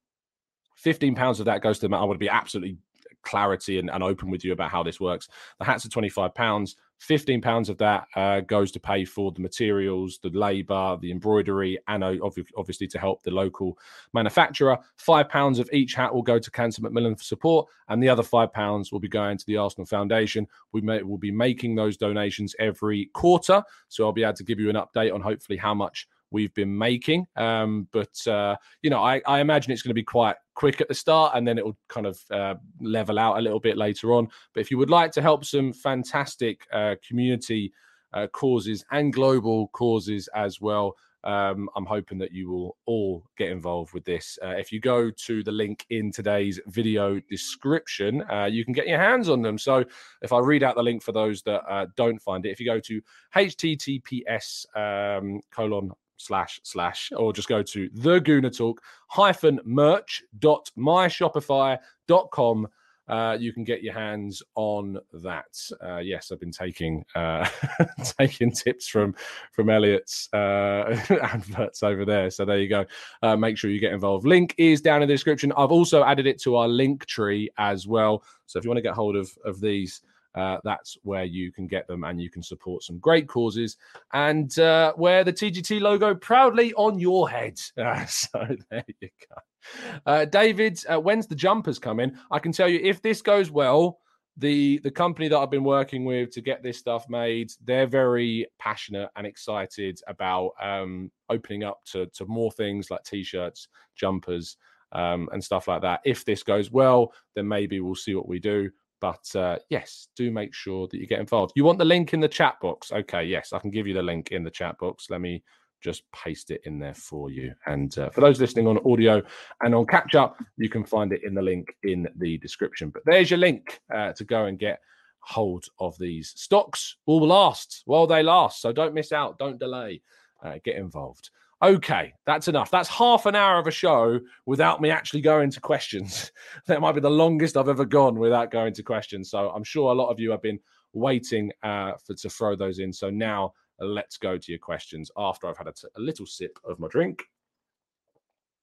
[0.77, 1.93] 15 pounds of that goes to them.
[1.93, 2.77] I want to be absolutely
[3.23, 5.27] clarity and, and open with you about how this works.
[5.59, 6.77] The hats are 25 pounds.
[6.99, 11.77] 15 pounds of that uh, goes to pay for the materials, the labor, the embroidery,
[11.87, 13.77] and obviously to help the local
[14.13, 14.77] manufacturer.
[14.95, 18.23] Five pounds of each hat will go to Cancer Macmillan for support, and the other
[18.23, 20.47] five pounds will be going to the Arsenal Foundation.
[20.71, 24.59] We may, will be making those donations every quarter, so I'll be able to give
[24.59, 27.25] you an update on hopefully how much we've been making.
[27.35, 30.87] Um, but uh, you know, I, I imagine it's going to be quite quick at
[30.87, 34.13] the start, and then it will kind of uh, level out a little bit later
[34.13, 34.27] on.
[34.53, 37.71] But if you would like to help some fantastic uh, community
[38.13, 40.95] uh, causes and global causes as well.
[41.23, 44.39] Um, I'm hoping that you will all get involved with this.
[44.41, 48.87] Uh, if you go to the link in today's video description, uh, you can get
[48.87, 49.57] your hands on them.
[49.57, 49.83] So
[50.21, 52.79] if I read out the link for those that don't find it, if you go
[52.79, 53.01] to
[53.35, 60.69] https um, colon slash slash or just go to the Gooner Talk hyphen merch dot
[60.77, 62.67] myshopify.com
[63.07, 65.57] uh, you can get your hands on that.
[65.83, 67.47] Uh, yes, I've been taking uh,
[68.19, 69.15] taking tips from
[69.53, 72.29] from Elliot's uh, adverts over there.
[72.29, 72.85] So there you go.
[73.21, 74.25] Uh, make sure you get involved.
[74.25, 75.53] Link is down in the description.
[75.55, 78.23] I've also added it to our link tree as well.
[78.45, 80.01] So if you want to get hold of of these
[80.37, 83.75] uh, that's where you can get them and you can support some great causes
[84.13, 87.59] and uh, wear the TGT logo proudly on your head.
[87.75, 90.01] Uh, so there you go.
[90.05, 92.15] Uh, David, uh, when's the jumpers coming?
[92.29, 93.99] I can tell you if this goes well,
[94.39, 98.45] the the company that I've been working with to get this stuff made, they're very
[98.59, 104.57] passionate and excited about um, opening up to to more things like t-shirts, jumpers,
[104.91, 106.01] um, and stuff like that.
[106.05, 108.69] If this goes well, then maybe we'll see what we do.
[108.99, 111.53] But uh, yes, do make sure that you get involved.
[111.55, 112.91] You want the link in the chat box?
[112.91, 115.09] Okay, yes, I can give you the link in the chat box.
[115.09, 115.43] Let me
[115.81, 117.53] just paste it in there for you.
[117.67, 119.21] And uh, for those listening on audio
[119.61, 122.89] and on catch up, you can find it in the link in the description.
[122.89, 124.79] But there's your link uh, to go and get
[125.21, 126.95] hold of these stocks.
[127.05, 128.61] Will last while they last.
[128.61, 129.37] So don't miss out.
[129.37, 130.01] Don't delay.
[130.43, 131.29] Uh, get involved.
[131.63, 132.69] Okay, that's enough.
[132.69, 136.31] That's half an hour of a show without me actually going to questions.
[136.67, 139.31] that might be the longest I've ever gone without going to questions.
[139.31, 140.59] So I'm sure a lot of you have been
[140.93, 142.93] waiting uh, for to throw those in.
[142.93, 146.59] So now let's go to your questions after I've had a, t- a little sip
[146.63, 147.23] of my drink.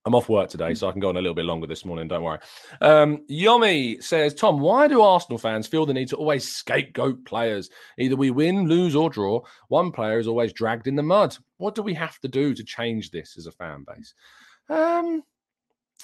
[0.07, 2.09] I'm off work today, so I can go on a little bit longer this morning.
[2.09, 2.39] Don't worry.
[2.83, 7.71] Um, Yomi says, Tom, why do Arsenal fans feel the need to always scapegoat players?
[7.99, 9.41] Either we win, lose, or draw.
[9.69, 11.37] One player is always dragged in the mud.
[11.57, 14.15] What do we have to do to change this as a fan base?
[14.69, 15.23] Um,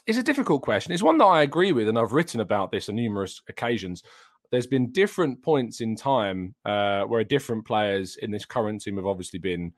[0.06, 0.92] it's a difficult question.
[0.92, 4.02] It's one that I agree with, and I've written about this on numerous occasions.
[4.50, 9.06] There's been different points in time uh, where different players in this current team have
[9.06, 9.72] obviously been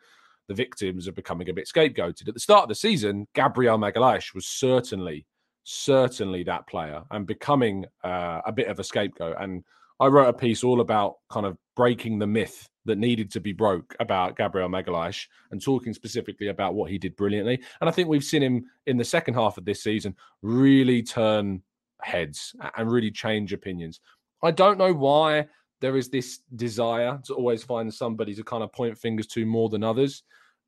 [0.52, 2.28] the victims of becoming a bit scapegoated.
[2.28, 5.24] At the start of the season, Gabriel Magalhaes was certainly,
[5.64, 9.36] certainly that player and becoming uh, a bit of a scapegoat.
[9.40, 9.64] And
[9.98, 13.52] I wrote a piece all about kind of breaking the myth that needed to be
[13.52, 17.62] broke about Gabriel Magalhaes and talking specifically about what he did brilliantly.
[17.80, 21.62] And I think we've seen him in the second half of this season really turn
[22.02, 24.00] heads and really change opinions.
[24.42, 25.46] I don't know why
[25.80, 29.68] there is this desire to always find somebody to kind of point fingers to more
[29.68, 30.22] than others.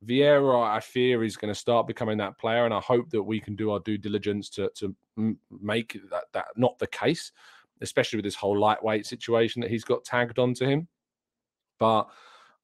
[0.05, 3.39] Vieira, I fear, is going to start becoming that player, and I hope that we
[3.39, 4.95] can do our due diligence to to
[5.61, 7.31] make that that not the case,
[7.81, 10.87] especially with this whole lightweight situation that he's got tagged onto him.
[11.79, 12.07] But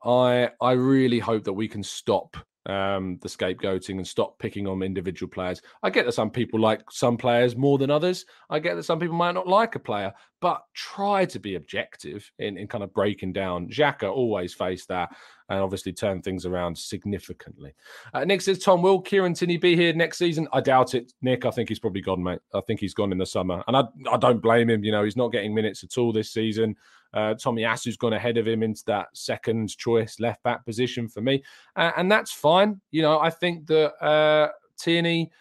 [0.04, 4.84] I I really hope that we can stop um, the scapegoating and stop picking on
[4.84, 5.62] individual players.
[5.82, 8.26] I get that some people like some players more than others.
[8.50, 12.30] I get that some people might not like a player, but try to be objective
[12.40, 13.70] in, in kind of breaking down.
[13.70, 15.10] Xhaka always faced that
[15.50, 17.74] and obviously turned things around significantly.
[18.14, 20.48] Uh, Nick says, Tom, will Kieran Tierney be here next season?
[20.54, 21.46] I doubt it, Nick.
[21.46, 22.40] I think he's probably gone, mate.
[22.54, 23.64] I think he's gone in the summer.
[23.68, 24.84] And I, I don't blame him.
[24.84, 26.76] You know, he's not getting minutes at all this season.
[27.14, 31.44] Uh, Tomiyasu's gone ahead of him into that second choice left back position for me.
[31.76, 32.80] Uh, and that's fine.
[32.92, 35.32] You know, I think that uh, Tierney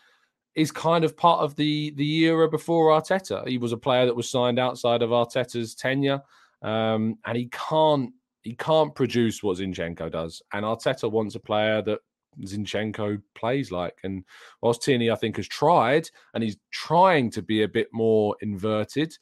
[0.54, 3.46] is kind of part of the the era before Arteta.
[3.46, 6.20] He was a player that was signed outside of Arteta's tenure,
[6.62, 10.42] um, and he can't he can't produce what Zinchenko does.
[10.52, 12.00] And Arteta wants a player that
[12.42, 13.98] Zinchenko plays like.
[14.02, 14.24] And
[14.62, 19.16] whilst Tierney, I think, has tried and he's trying to be a bit more inverted,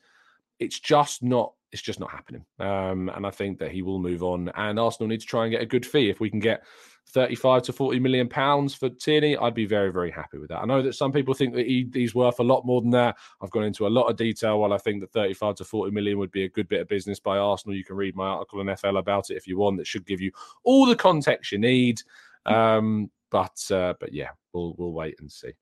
[0.59, 2.45] it's just not it's just not happening.
[2.59, 4.51] Um, and I think that he will move on.
[4.55, 6.09] And Arsenal need to try and get a good fee.
[6.09, 6.65] If we can get
[7.09, 10.61] 35 to 40 million pounds for Tierney, I'd be very, very happy with that.
[10.61, 13.17] I know that some people think that he, he's worth a lot more than that.
[13.43, 16.19] I've gone into a lot of detail while I think that 35 to 40 million
[16.19, 17.77] would be a good bit of business by Arsenal.
[17.77, 19.77] You can read my article on FL about it if you want.
[19.79, 20.33] That should give you
[20.65, 22.01] all the context you need.
[22.47, 25.53] Um, but uh, but yeah, we'll we'll wait and see.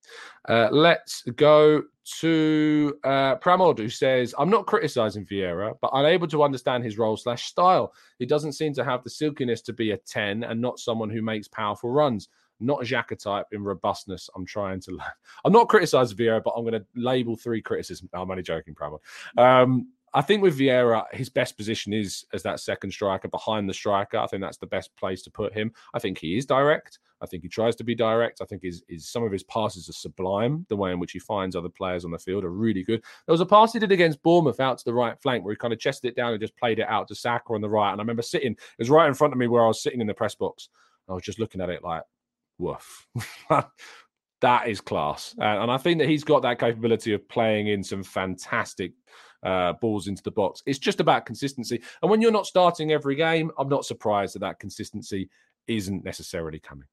[0.49, 1.83] Uh, let's go
[2.21, 7.17] to uh, Pramod, who says, "I'm not criticizing Vieira, but unable to understand his role
[7.17, 7.93] slash style.
[8.19, 11.23] He doesn't seem to have the silkiness to be a ten, and not someone who
[11.23, 14.31] makes powerful runs." Not a Xhaka type in robustness.
[14.35, 14.99] I'm trying to.
[15.45, 18.11] I'm not criticizing Vieira, but I'm going to label three criticisms.
[18.15, 19.01] I'm only joking, Pramod.
[19.37, 23.75] Um, I think with Vieira, his best position is as that second striker behind the
[23.75, 24.19] striker.
[24.19, 25.73] I think that's the best place to put him.
[25.95, 26.99] I think he is direct.
[27.21, 28.41] I think he tries to be direct.
[28.41, 30.67] I think his, his some of his passes are sublime.
[30.69, 33.03] The way in which he finds other players on the field are really good.
[33.27, 35.57] There was a pass he did against Bournemouth out to the right flank where he
[35.57, 37.93] kind of chested it down and just played it out to Saka on the right.
[37.93, 40.01] And I remember sitting, it was right in front of me where I was sitting
[40.01, 40.69] in the press box.
[41.09, 42.03] I was just looking at it like,
[42.59, 43.07] woof.
[44.41, 45.35] that is class.
[45.39, 48.93] And I think that he's got that capability of playing in some fantastic
[49.47, 50.63] uh, balls into the box.
[50.67, 51.81] It's just about consistency.
[52.03, 55.31] And when you're not starting every game, I'm not surprised that that consistency
[55.69, 56.87] isn't necessarily coming.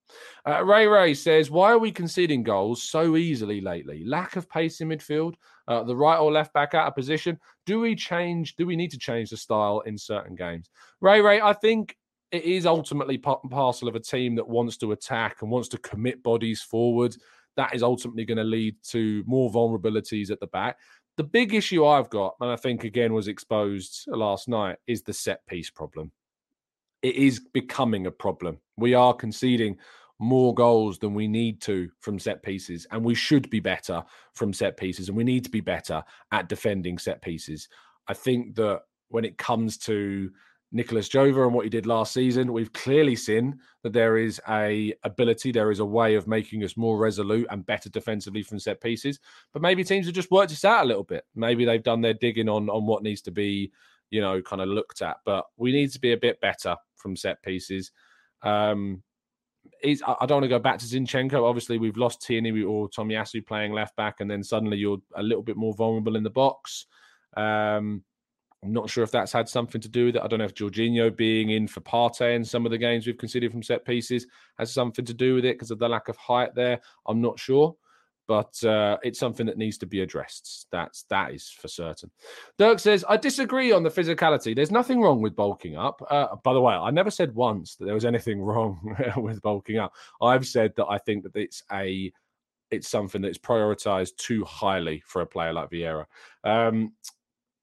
[0.47, 4.03] Uh, Ray Ray says, Why are we conceding goals so easily lately?
[4.05, 5.33] Lack of pace in midfield,
[5.67, 7.39] uh, the right or left back out of position.
[7.65, 8.55] Do we change?
[8.55, 10.69] Do we need to change the style in certain games?
[11.01, 11.97] Ray Ray, I think
[12.31, 15.69] it is ultimately part and parcel of a team that wants to attack and wants
[15.69, 17.15] to commit bodies forward.
[17.55, 20.77] That is ultimately going to lead to more vulnerabilities at the back.
[21.17, 25.13] The big issue I've got, and I think again was exposed last night, is the
[25.13, 26.11] set piece problem.
[27.03, 28.59] It is becoming a problem.
[28.77, 29.77] We are conceding
[30.19, 34.03] more goals than we need to from set pieces, and we should be better
[34.33, 37.67] from set pieces, and we need to be better at defending set pieces.
[38.07, 40.31] I think that when it comes to
[40.73, 44.93] Nicolas Jover and what he did last season, we've clearly seen that there is a
[45.03, 48.81] ability, there is a way of making us more resolute and better defensively from set
[48.81, 49.19] pieces.
[49.53, 51.25] But maybe teams have just worked this out a little bit.
[51.35, 53.71] Maybe they've done their digging on on what needs to be,
[54.09, 55.17] you know, kind of looked at.
[55.25, 57.91] But we need to be a bit better from set pieces.
[58.41, 59.03] Um,
[59.85, 61.47] I don't want to go back to Zinchenko.
[61.47, 65.43] Obviously, we've lost Tierney or Tomiyasu playing left back, and then suddenly you're a little
[65.43, 66.87] bit more vulnerable in the box.
[67.37, 68.03] Um,
[68.63, 70.21] I'm not sure if that's had something to do with it.
[70.21, 73.17] I don't know if Jorginho being in for Partey in some of the games we've
[73.17, 74.25] considered from set pieces
[74.57, 76.79] has something to do with it because of the lack of height there.
[77.07, 77.75] I'm not sure,
[78.27, 80.67] but uh, it's something that needs to be addressed.
[80.71, 82.09] That's that is for certain.
[82.57, 84.55] Dirk says, I disagree on the physicality.
[84.55, 86.01] There's nothing wrong with bulking up.
[86.09, 89.77] Uh, by the way, I never said once that there was anything wrong with bulking
[89.77, 89.93] up.
[90.21, 92.11] I've said that I think that it's a
[92.71, 96.05] it's something that's prioritized too highly for a player like Vieira.
[96.43, 96.93] Um,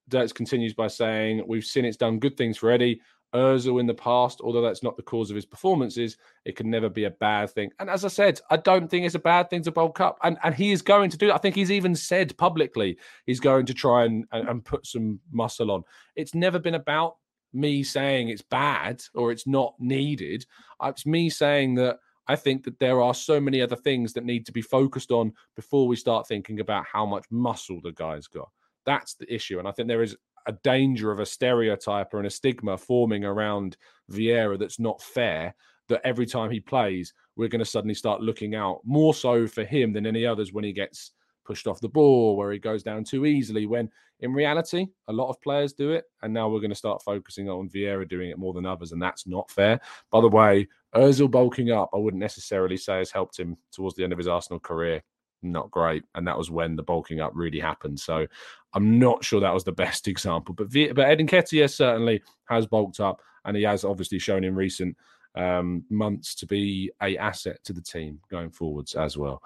[0.09, 3.01] Dirks continues by saying, We've seen it's done good things for Eddie.
[3.33, 6.89] Ozil in the past, although that's not the cause of his performances, it can never
[6.89, 7.71] be a bad thing.
[7.79, 10.17] And as I said, I don't think it's a bad thing to bulk up.
[10.23, 11.33] And and he is going to do it.
[11.33, 15.19] I think he's even said publicly he's going to try and, and, and put some
[15.31, 15.83] muscle on.
[16.15, 17.15] It's never been about
[17.53, 20.45] me saying it's bad or it's not needed.
[20.79, 24.25] Uh, it's me saying that I think that there are so many other things that
[24.25, 28.27] need to be focused on before we start thinking about how much muscle the guy's
[28.27, 28.49] got.
[28.85, 29.59] That's the issue.
[29.59, 30.15] And I think there is
[30.47, 33.77] a danger of a stereotype or and a stigma forming around
[34.11, 35.53] Vieira that's not fair.
[35.89, 39.65] That every time he plays, we're going to suddenly start looking out more so for
[39.65, 41.11] him than any others when he gets
[41.43, 43.65] pushed off the ball, where he goes down too easily.
[43.65, 43.89] When
[44.21, 47.49] in reality, a lot of players do it, and now we're going to start focusing
[47.49, 49.81] on Vieira doing it more than others, and that's not fair.
[50.11, 54.03] By the way, Özil bulking up, I wouldn't necessarily say has helped him towards the
[54.03, 55.03] end of his Arsenal career
[55.43, 56.03] not great.
[56.15, 57.99] And that was when the bulking up really happened.
[57.99, 58.27] So
[58.73, 60.53] I'm not sure that was the best example.
[60.53, 64.55] But v- but Eddie Nketiah certainly has bulked up, and he has obviously shown in
[64.55, 64.95] recent
[65.35, 69.41] um, months to be a asset to the team going forwards as well.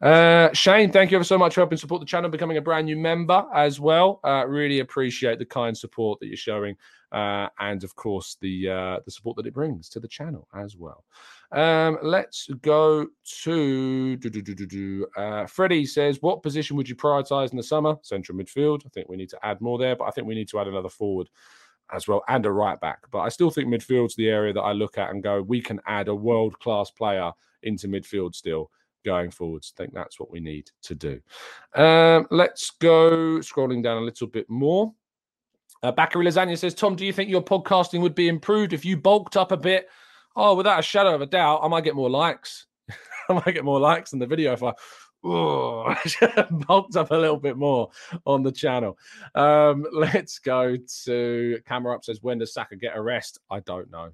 [0.00, 2.86] Uh, Shane, thank you ever so much for helping support the channel, becoming a brand
[2.86, 4.20] new member as well.
[4.24, 6.76] Uh, really appreciate the kind support that you're showing,
[7.12, 10.76] uh, and of course the uh, the support that it brings to the channel as
[10.76, 11.04] well.
[11.52, 13.08] Um, let's go
[13.42, 14.18] to
[15.16, 17.96] uh, Freddie says, What position would you prioritize in the summer?
[18.02, 18.86] Central midfield.
[18.86, 20.68] I think we need to add more there, but I think we need to add
[20.68, 21.28] another forward
[21.92, 22.98] as well and a right back.
[23.10, 25.80] But I still think midfield's the area that I look at and go, we can
[25.86, 27.32] add a world class player
[27.62, 28.70] into midfield still
[29.04, 29.72] going forwards.
[29.76, 31.20] I think that's what we need to do.
[31.74, 34.92] Um, let's go scrolling down a little bit more.
[35.82, 38.96] Uh, Bakary Lasagna says, Tom, do you think your podcasting would be improved if you
[38.96, 39.88] bulked up a bit?
[40.36, 42.66] oh, without a shadow of a doubt, I might get more likes.
[43.28, 44.72] I might get more likes in the video if I
[45.24, 45.94] oh,
[46.68, 47.90] up a little bit more
[48.24, 48.98] on the channel.
[49.34, 53.38] Um, let's go to camera up says when does Saka get a rest?
[53.50, 54.10] I don't know.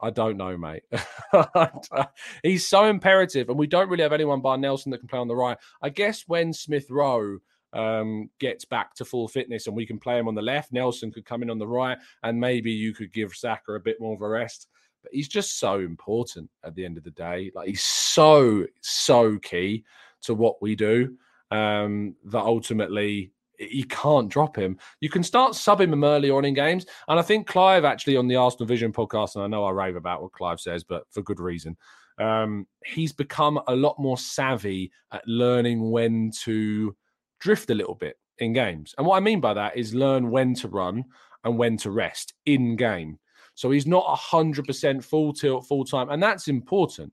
[0.00, 0.84] I don't know, mate.
[2.44, 5.26] He's so imperative, and we don't really have anyone by Nelson that can play on
[5.26, 5.58] the right.
[5.82, 7.38] I guess when Smith Rowe
[7.72, 11.10] um, gets back to full fitness and we can play him on the left, Nelson
[11.10, 14.14] could come in on the right, and maybe you could give Saka a bit more
[14.14, 14.68] of a rest
[15.02, 17.52] but he's just so important at the end of the day.
[17.54, 19.84] Like he's so so key
[20.22, 21.16] to what we do
[21.50, 24.78] um, that ultimately you can't drop him.
[25.00, 28.28] You can start subbing him early on in games, and I think Clive actually on
[28.28, 31.22] the Arsenal Vision podcast, and I know I rave about what Clive says, but for
[31.22, 31.76] good reason.
[32.18, 36.96] Um, he's become a lot more savvy at learning when to
[37.40, 38.94] drift a little bit in games.
[38.98, 41.04] And what I mean by that is learn when to run
[41.44, 43.18] and when to rest in game.
[43.54, 46.10] So he's not 100% full tilt, full time.
[46.10, 47.12] And that's important.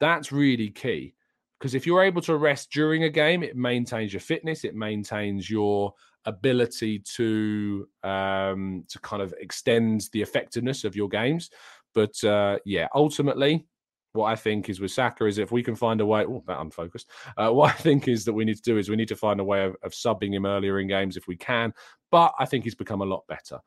[0.00, 1.14] That's really key.
[1.58, 5.50] Because if you're able to rest during a game, it maintains your fitness, it maintains
[5.50, 5.92] your
[6.24, 11.50] ability to um, to kind of extend the effectiveness of your games.
[11.94, 13.66] But uh, yeah, ultimately,
[14.12, 16.60] what I think is with Saka is if we can find a way, oh, that
[16.60, 17.10] unfocused.
[17.36, 19.40] Uh, what I think is that we need to do is we need to find
[19.40, 21.72] a way of, of, subbing him earlier in games if we can.
[22.10, 23.58] But I think he's become a lot better.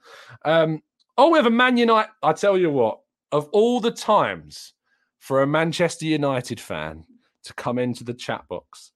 [0.46, 0.82] Um,
[1.18, 2.10] Oh, we have a Man United.
[2.24, 4.74] I tell you what, of all the times
[5.20, 7.04] for a Manchester United fan
[7.44, 8.92] to come into the chat box,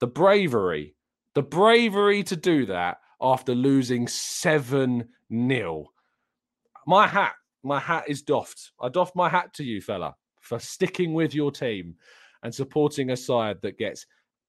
[0.00, 0.94] the bravery,
[1.34, 5.86] the bravery to do that after losing 7 0.
[6.86, 8.72] My hat, my hat is doffed.
[8.80, 11.96] I doff my hat to you, fella, for sticking with your team
[12.42, 14.06] and supporting a side that gets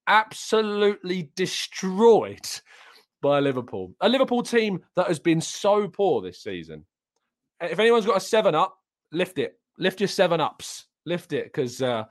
[0.08, 2.46] absolutely destroyed
[3.22, 3.96] by Liverpool.
[4.02, 6.86] A Liverpool team that has been so poor this season.
[7.62, 8.78] If anyone's got a seven up,
[9.12, 9.58] lift it.
[9.78, 10.86] Lift your seven ups.
[11.06, 12.04] Lift it because uh,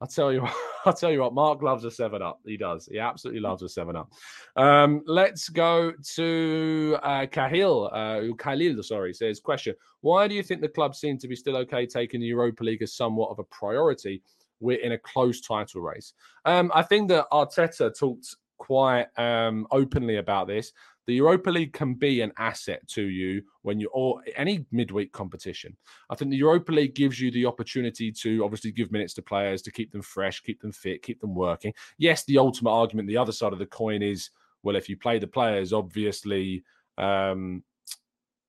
[0.00, 0.46] I'll tell you,
[0.86, 1.34] I'll tell you what.
[1.34, 2.40] Mark loves a seven up.
[2.44, 2.88] He does.
[2.90, 4.12] He absolutely loves a seven up.
[4.56, 7.90] Um, let's go to uh, Kahil.
[7.92, 11.56] Uh, Khalil, sorry, says question: Why do you think the club seem to be still
[11.58, 14.22] okay taking the Europa League as somewhat of a priority?
[14.60, 16.12] We're in a close title race.
[16.44, 20.72] Um, I think that Arteta talked quite um, openly about this
[21.06, 25.76] the Europa League can be an asset to you when you or any midweek competition.
[26.10, 29.62] I think the Europa League gives you the opportunity to obviously give minutes to players
[29.62, 31.74] to keep them fresh, keep them fit, keep them working.
[31.98, 34.30] Yes, the ultimate argument, the other side of the coin is
[34.62, 36.64] well, if you play the players, obviously
[36.96, 37.62] um,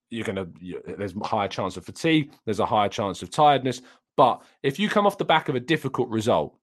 [0.10, 3.30] you're going to you, there's a higher chance of fatigue, there's a higher chance of
[3.30, 3.82] tiredness.
[4.18, 6.56] But if you come off the back of a difficult result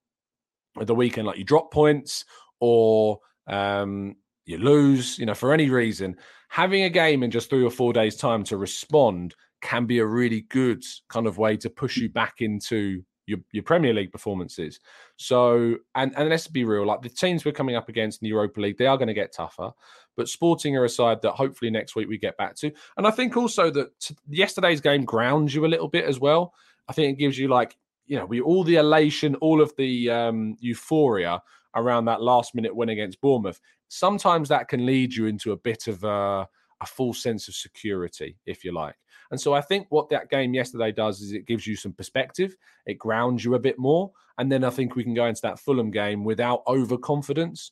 [0.79, 2.25] at the weekend, like you drop points
[2.59, 4.15] or um,
[4.45, 6.15] you lose, you know, for any reason,
[6.49, 10.05] having a game in just three or four days' time to respond can be a
[10.05, 14.79] really good kind of way to push you back into your, your Premier League performances.
[15.15, 18.29] So, and, and let's be real, like the teams we're coming up against in the
[18.29, 19.71] Europa League, they are going to get tougher.
[20.17, 22.71] But Sporting are a side that hopefully next week we get back to.
[22.97, 26.53] And I think also that yesterday's game grounds you a little bit as well.
[26.87, 30.09] I think it gives you like, you know, we all the elation, all of the
[30.09, 31.41] um, euphoria
[31.75, 33.59] around that last minute win against Bournemouth
[33.93, 36.47] sometimes that can lead you into a bit of a,
[36.81, 38.95] a full sense of security, if you like.
[39.29, 42.55] And so I think what that game yesterday does is it gives you some perspective,
[42.87, 44.11] it grounds you a bit more.
[44.39, 47.71] And then I think we can go into that Fulham game without overconfidence.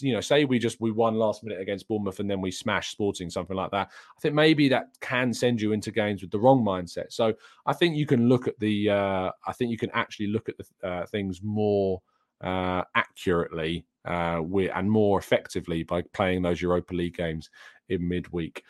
[0.00, 2.90] You know, say we just we won last minute against Bournemouth and then we smash
[2.90, 3.90] Sporting, something like that.
[4.16, 7.12] I think maybe that can send you into games with the wrong mindset.
[7.12, 7.34] So
[7.66, 8.90] I think you can look at the.
[8.90, 12.00] Uh, I think you can actually look at the uh, things more
[12.44, 14.42] uh, accurately uh,
[14.74, 17.50] and more effectively by playing those Europa League games
[17.88, 18.62] in midweek.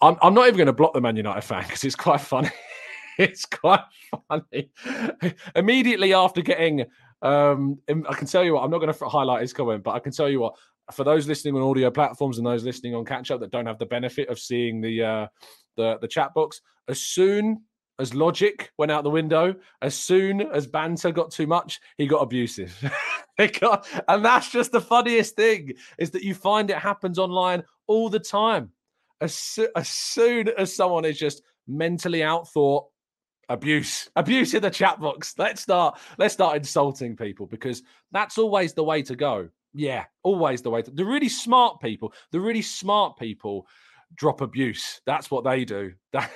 [0.00, 2.50] I'm, I'm not even going to block the Man United fan because it's quite funny.
[3.18, 3.84] it's quite
[4.28, 4.70] funny.
[5.54, 6.84] Immediately after getting,
[7.22, 10.00] um, I can tell you what, I'm not going to highlight his comment, but I
[10.00, 10.56] can tell you what,
[10.90, 13.78] for those listening on audio platforms and those listening on catch up that don't have
[13.78, 15.26] the benefit of seeing the uh,
[15.76, 17.62] the the chat box, as soon
[17.98, 22.22] as logic went out the window, as soon as banter got too much, he got
[22.22, 22.76] abusive.
[23.38, 28.20] and that's just the funniest thing is that you find it happens online all the
[28.20, 28.70] time.
[29.20, 32.86] As, as soon as someone is just mentally outthought,
[33.48, 35.34] abuse, abuse in the chat box.
[35.38, 35.98] Let's start.
[36.18, 39.48] Let's start insulting people because that's always the way to go.
[39.74, 40.82] Yeah, always the way.
[40.82, 43.66] To, the really smart people, the really smart people,
[44.14, 45.00] drop abuse.
[45.06, 45.92] That's what they do.
[46.12, 46.30] That,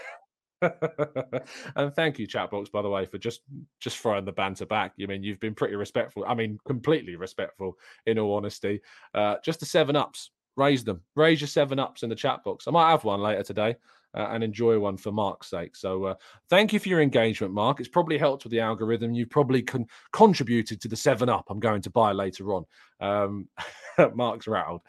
[1.76, 3.42] and thank you, Chatbox, by the way, for just
[3.80, 4.92] just throwing the banter back.
[4.96, 6.24] You mean you've been pretty respectful.
[6.26, 7.76] I mean, completely respectful,
[8.06, 8.80] in all honesty.
[9.14, 12.66] Uh, just the seven ups, raise them, raise your seven ups in the chat box.
[12.66, 13.76] I might have one later today
[14.16, 15.76] uh, and enjoy one for Mark's sake.
[15.76, 16.14] So uh,
[16.48, 17.78] thank you for your engagement, Mark.
[17.80, 19.12] It's probably helped with the algorithm.
[19.12, 22.64] You've probably con- contributed to the seven up I'm going to buy later on.
[23.00, 23.48] Um,
[24.14, 24.80] Mark's rattled.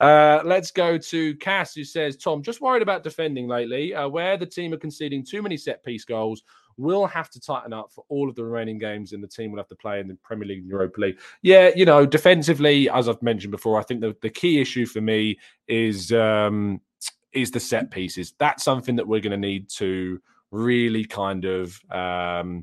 [0.00, 4.36] Uh, let's go to Cass, who says, Tom, just worried about defending lately, uh, where
[4.36, 6.42] the team are conceding too many set piece goals.
[6.78, 9.58] Will have to tighten up for all of the remaining games, and the team will
[9.58, 11.18] have to play in the Premier League and Europa League.
[11.40, 15.00] Yeah, you know, defensively, as I've mentioned before, I think the, the key issue for
[15.00, 16.82] me is um,
[17.36, 18.34] is the set pieces.
[18.38, 20.20] That's something that we're going to need to
[20.50, 22.62] really kind of um,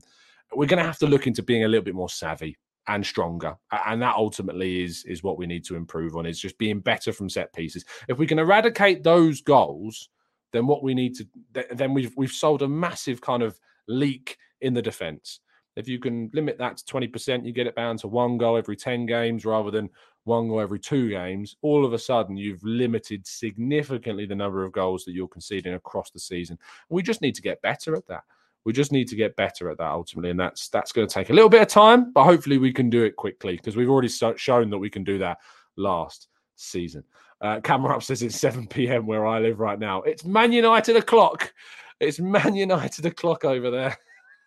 [0.54, 2.58] we're going to have to look into being a little bit more savvy
[2.88, 3.56] and stronger
[3.86, 7.14] and that ultimately is is what we need to improve on is just being better
[7.14, 10.10] from set pieces if we can eradicate those goals
[10.52, 11.26] then what we need to
[11.74, 13.58] then we've we've solved a massive kind of
[13.88, 15.40] leak in the defense
[15.78, 18.76] if you can limit that to 20% you get it down to one goal every
[18.76, 19.90] 10 games rather than
[20.26, 24.72] one goal every two games, all of a sudden you've limited significantly the number of
[24.72, 26.58] goals that you're conceding across the season.
[26.90, 28.24] We just need to get better at that.
[28.66, 31.30] We just need to get better at that ultimately, and that's that's going to take
[31.30, 34.08] a little bit of time, but hopefully we can do it quickly because we've already
[34.08, 35.40] so- shown that we can do that
[35.76, 37.04] last season.
[37.42, 39.06] Uh, camera up says it's 7 p.m.
[39.06, 40.02] where I live right now.
[40.04, 41.54] It's Man United o'clock.
[42.00, 43.98] It's Man United o'clock over there.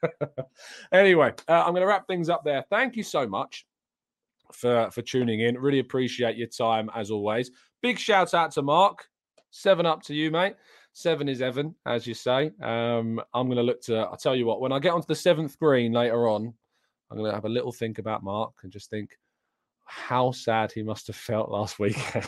[0.92, 2.64] anyway, uh, I'm going to wrap things up there.
[2.70, 3.66] Thank you so much
[4.52, 5.58] for for tuning in.
[5.58, 7.50] Really appreciate your time as always.
[7.82, 9.06] Big shout out to Mark.
[9.50, 10.54] Seven up to you, mate.
[10.92, 12.50] Seven is Evan, as you say.
[12.62, 13.98] Um, I'm going to look to.
[13.98, 14.60] I'll tell you what.
[14.60, 16.54] When I get onto the seventh green later on,
[17.10, 19.10] I'm going to have a little think about Mark and just think
[19.84, 22.26] how sad he must have felt last weekend.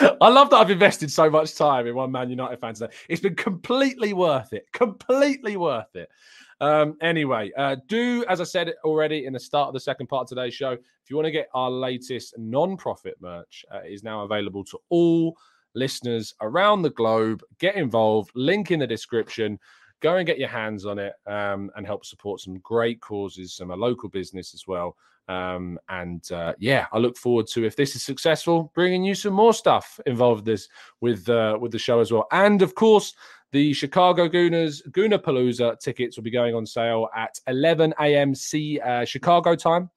[0.00, 2.92] I love that I've invested so much time in one Man United fan today.
[3.08, 4.66] It's been completely worth it.
[4.72, 6.08] Completely worth it.
[6.60, 10.22] Um, anyway, uh, do as I said already in the start of the second part
[10.22, 10.72] of today's show.
[10.72, 15.36] If you want to get our latest non-profit merch, uh, is now available to all
[15.74, 17.42] listeners around the globe.
[17.58, 18.30] Get involved.
[18.34, 19.58] Link in the description.
[20.00, 23.70] Go and get your hands on it um, and help support some great causes, some
[23.70, 24.96] a local business as well.
[25.28, 29.32] Um, and uh, yeah, I look forward to if this is successful, bringing you some
[29.32, 30.68] more stuff involved this
[31.00, 32.26] with uh, with the show as well.
[32.30, 33.14] And of course,
[33.52, 38.34] the Chicago Gooners Goonerpalooza tickets will be going on sale at 11 a.m.
[38.34, 39.90] C uh, Chicago time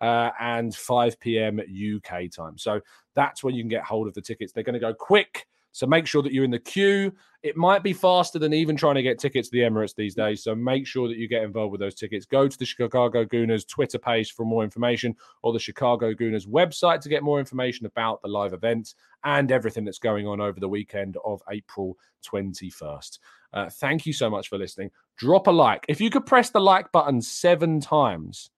[0.00, 1.60] uh, and 5 p.m.
[1.60, 2.58] UK time.
[2.58, 2.80] So
[3.14, 4.52] that's when you can get hold of the tickets.
[4.52, 5.46] They're going to go quick.
[5.74, 7.12] So make sure that you're in the queue.
[7.42, 10.44] It might be faster than even trying to get tickets to the Emirates these days.
[10.44, 12.26] So make sure that you get involved with those tickets.
[12.26, 17.00] Go to the Chicago Gooners Twitter page for more information or the Chicago Gooners website
[17.00, 18.94] to get more information about the live event
[19.24, 23.18] and everything that's going on over the weekend of April 21st.
[23.52, 24.92] Uh, thank you so much for listening.
[25.16, 25.84] Drop a like.
[25.88, 28.48] If you could press the like button seven times,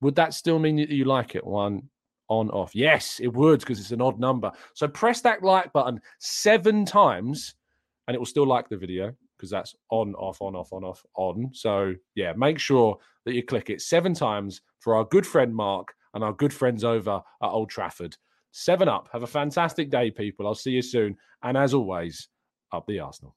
[0.00, 1.44] would that still mean that you like it?
[1.44, 1.90] One,
[2.32, 2.74] on off.
[2.74, 4.50] Yes, it would because it's an odd number.
[4.74, 7.54] So press that like button seven times
[8.08, 11.04] and it will still like the video because that's on, off, on, off, on, off,
[11.14, 11.50] on.
[11.52, 15.94] So yeah, make sure that you click it seven times for our good friend Mark
[16.14, 18.16] and our good friends over at Old Trafford.
[18.52, 19.08] Seven up.
[19.12, 20.46] Have a fantastic day, people.
[20.46, 21.16] I'll see you soon.
[21.42, 22.28] And as always,
[22.72, 23.36] up the Arsenal.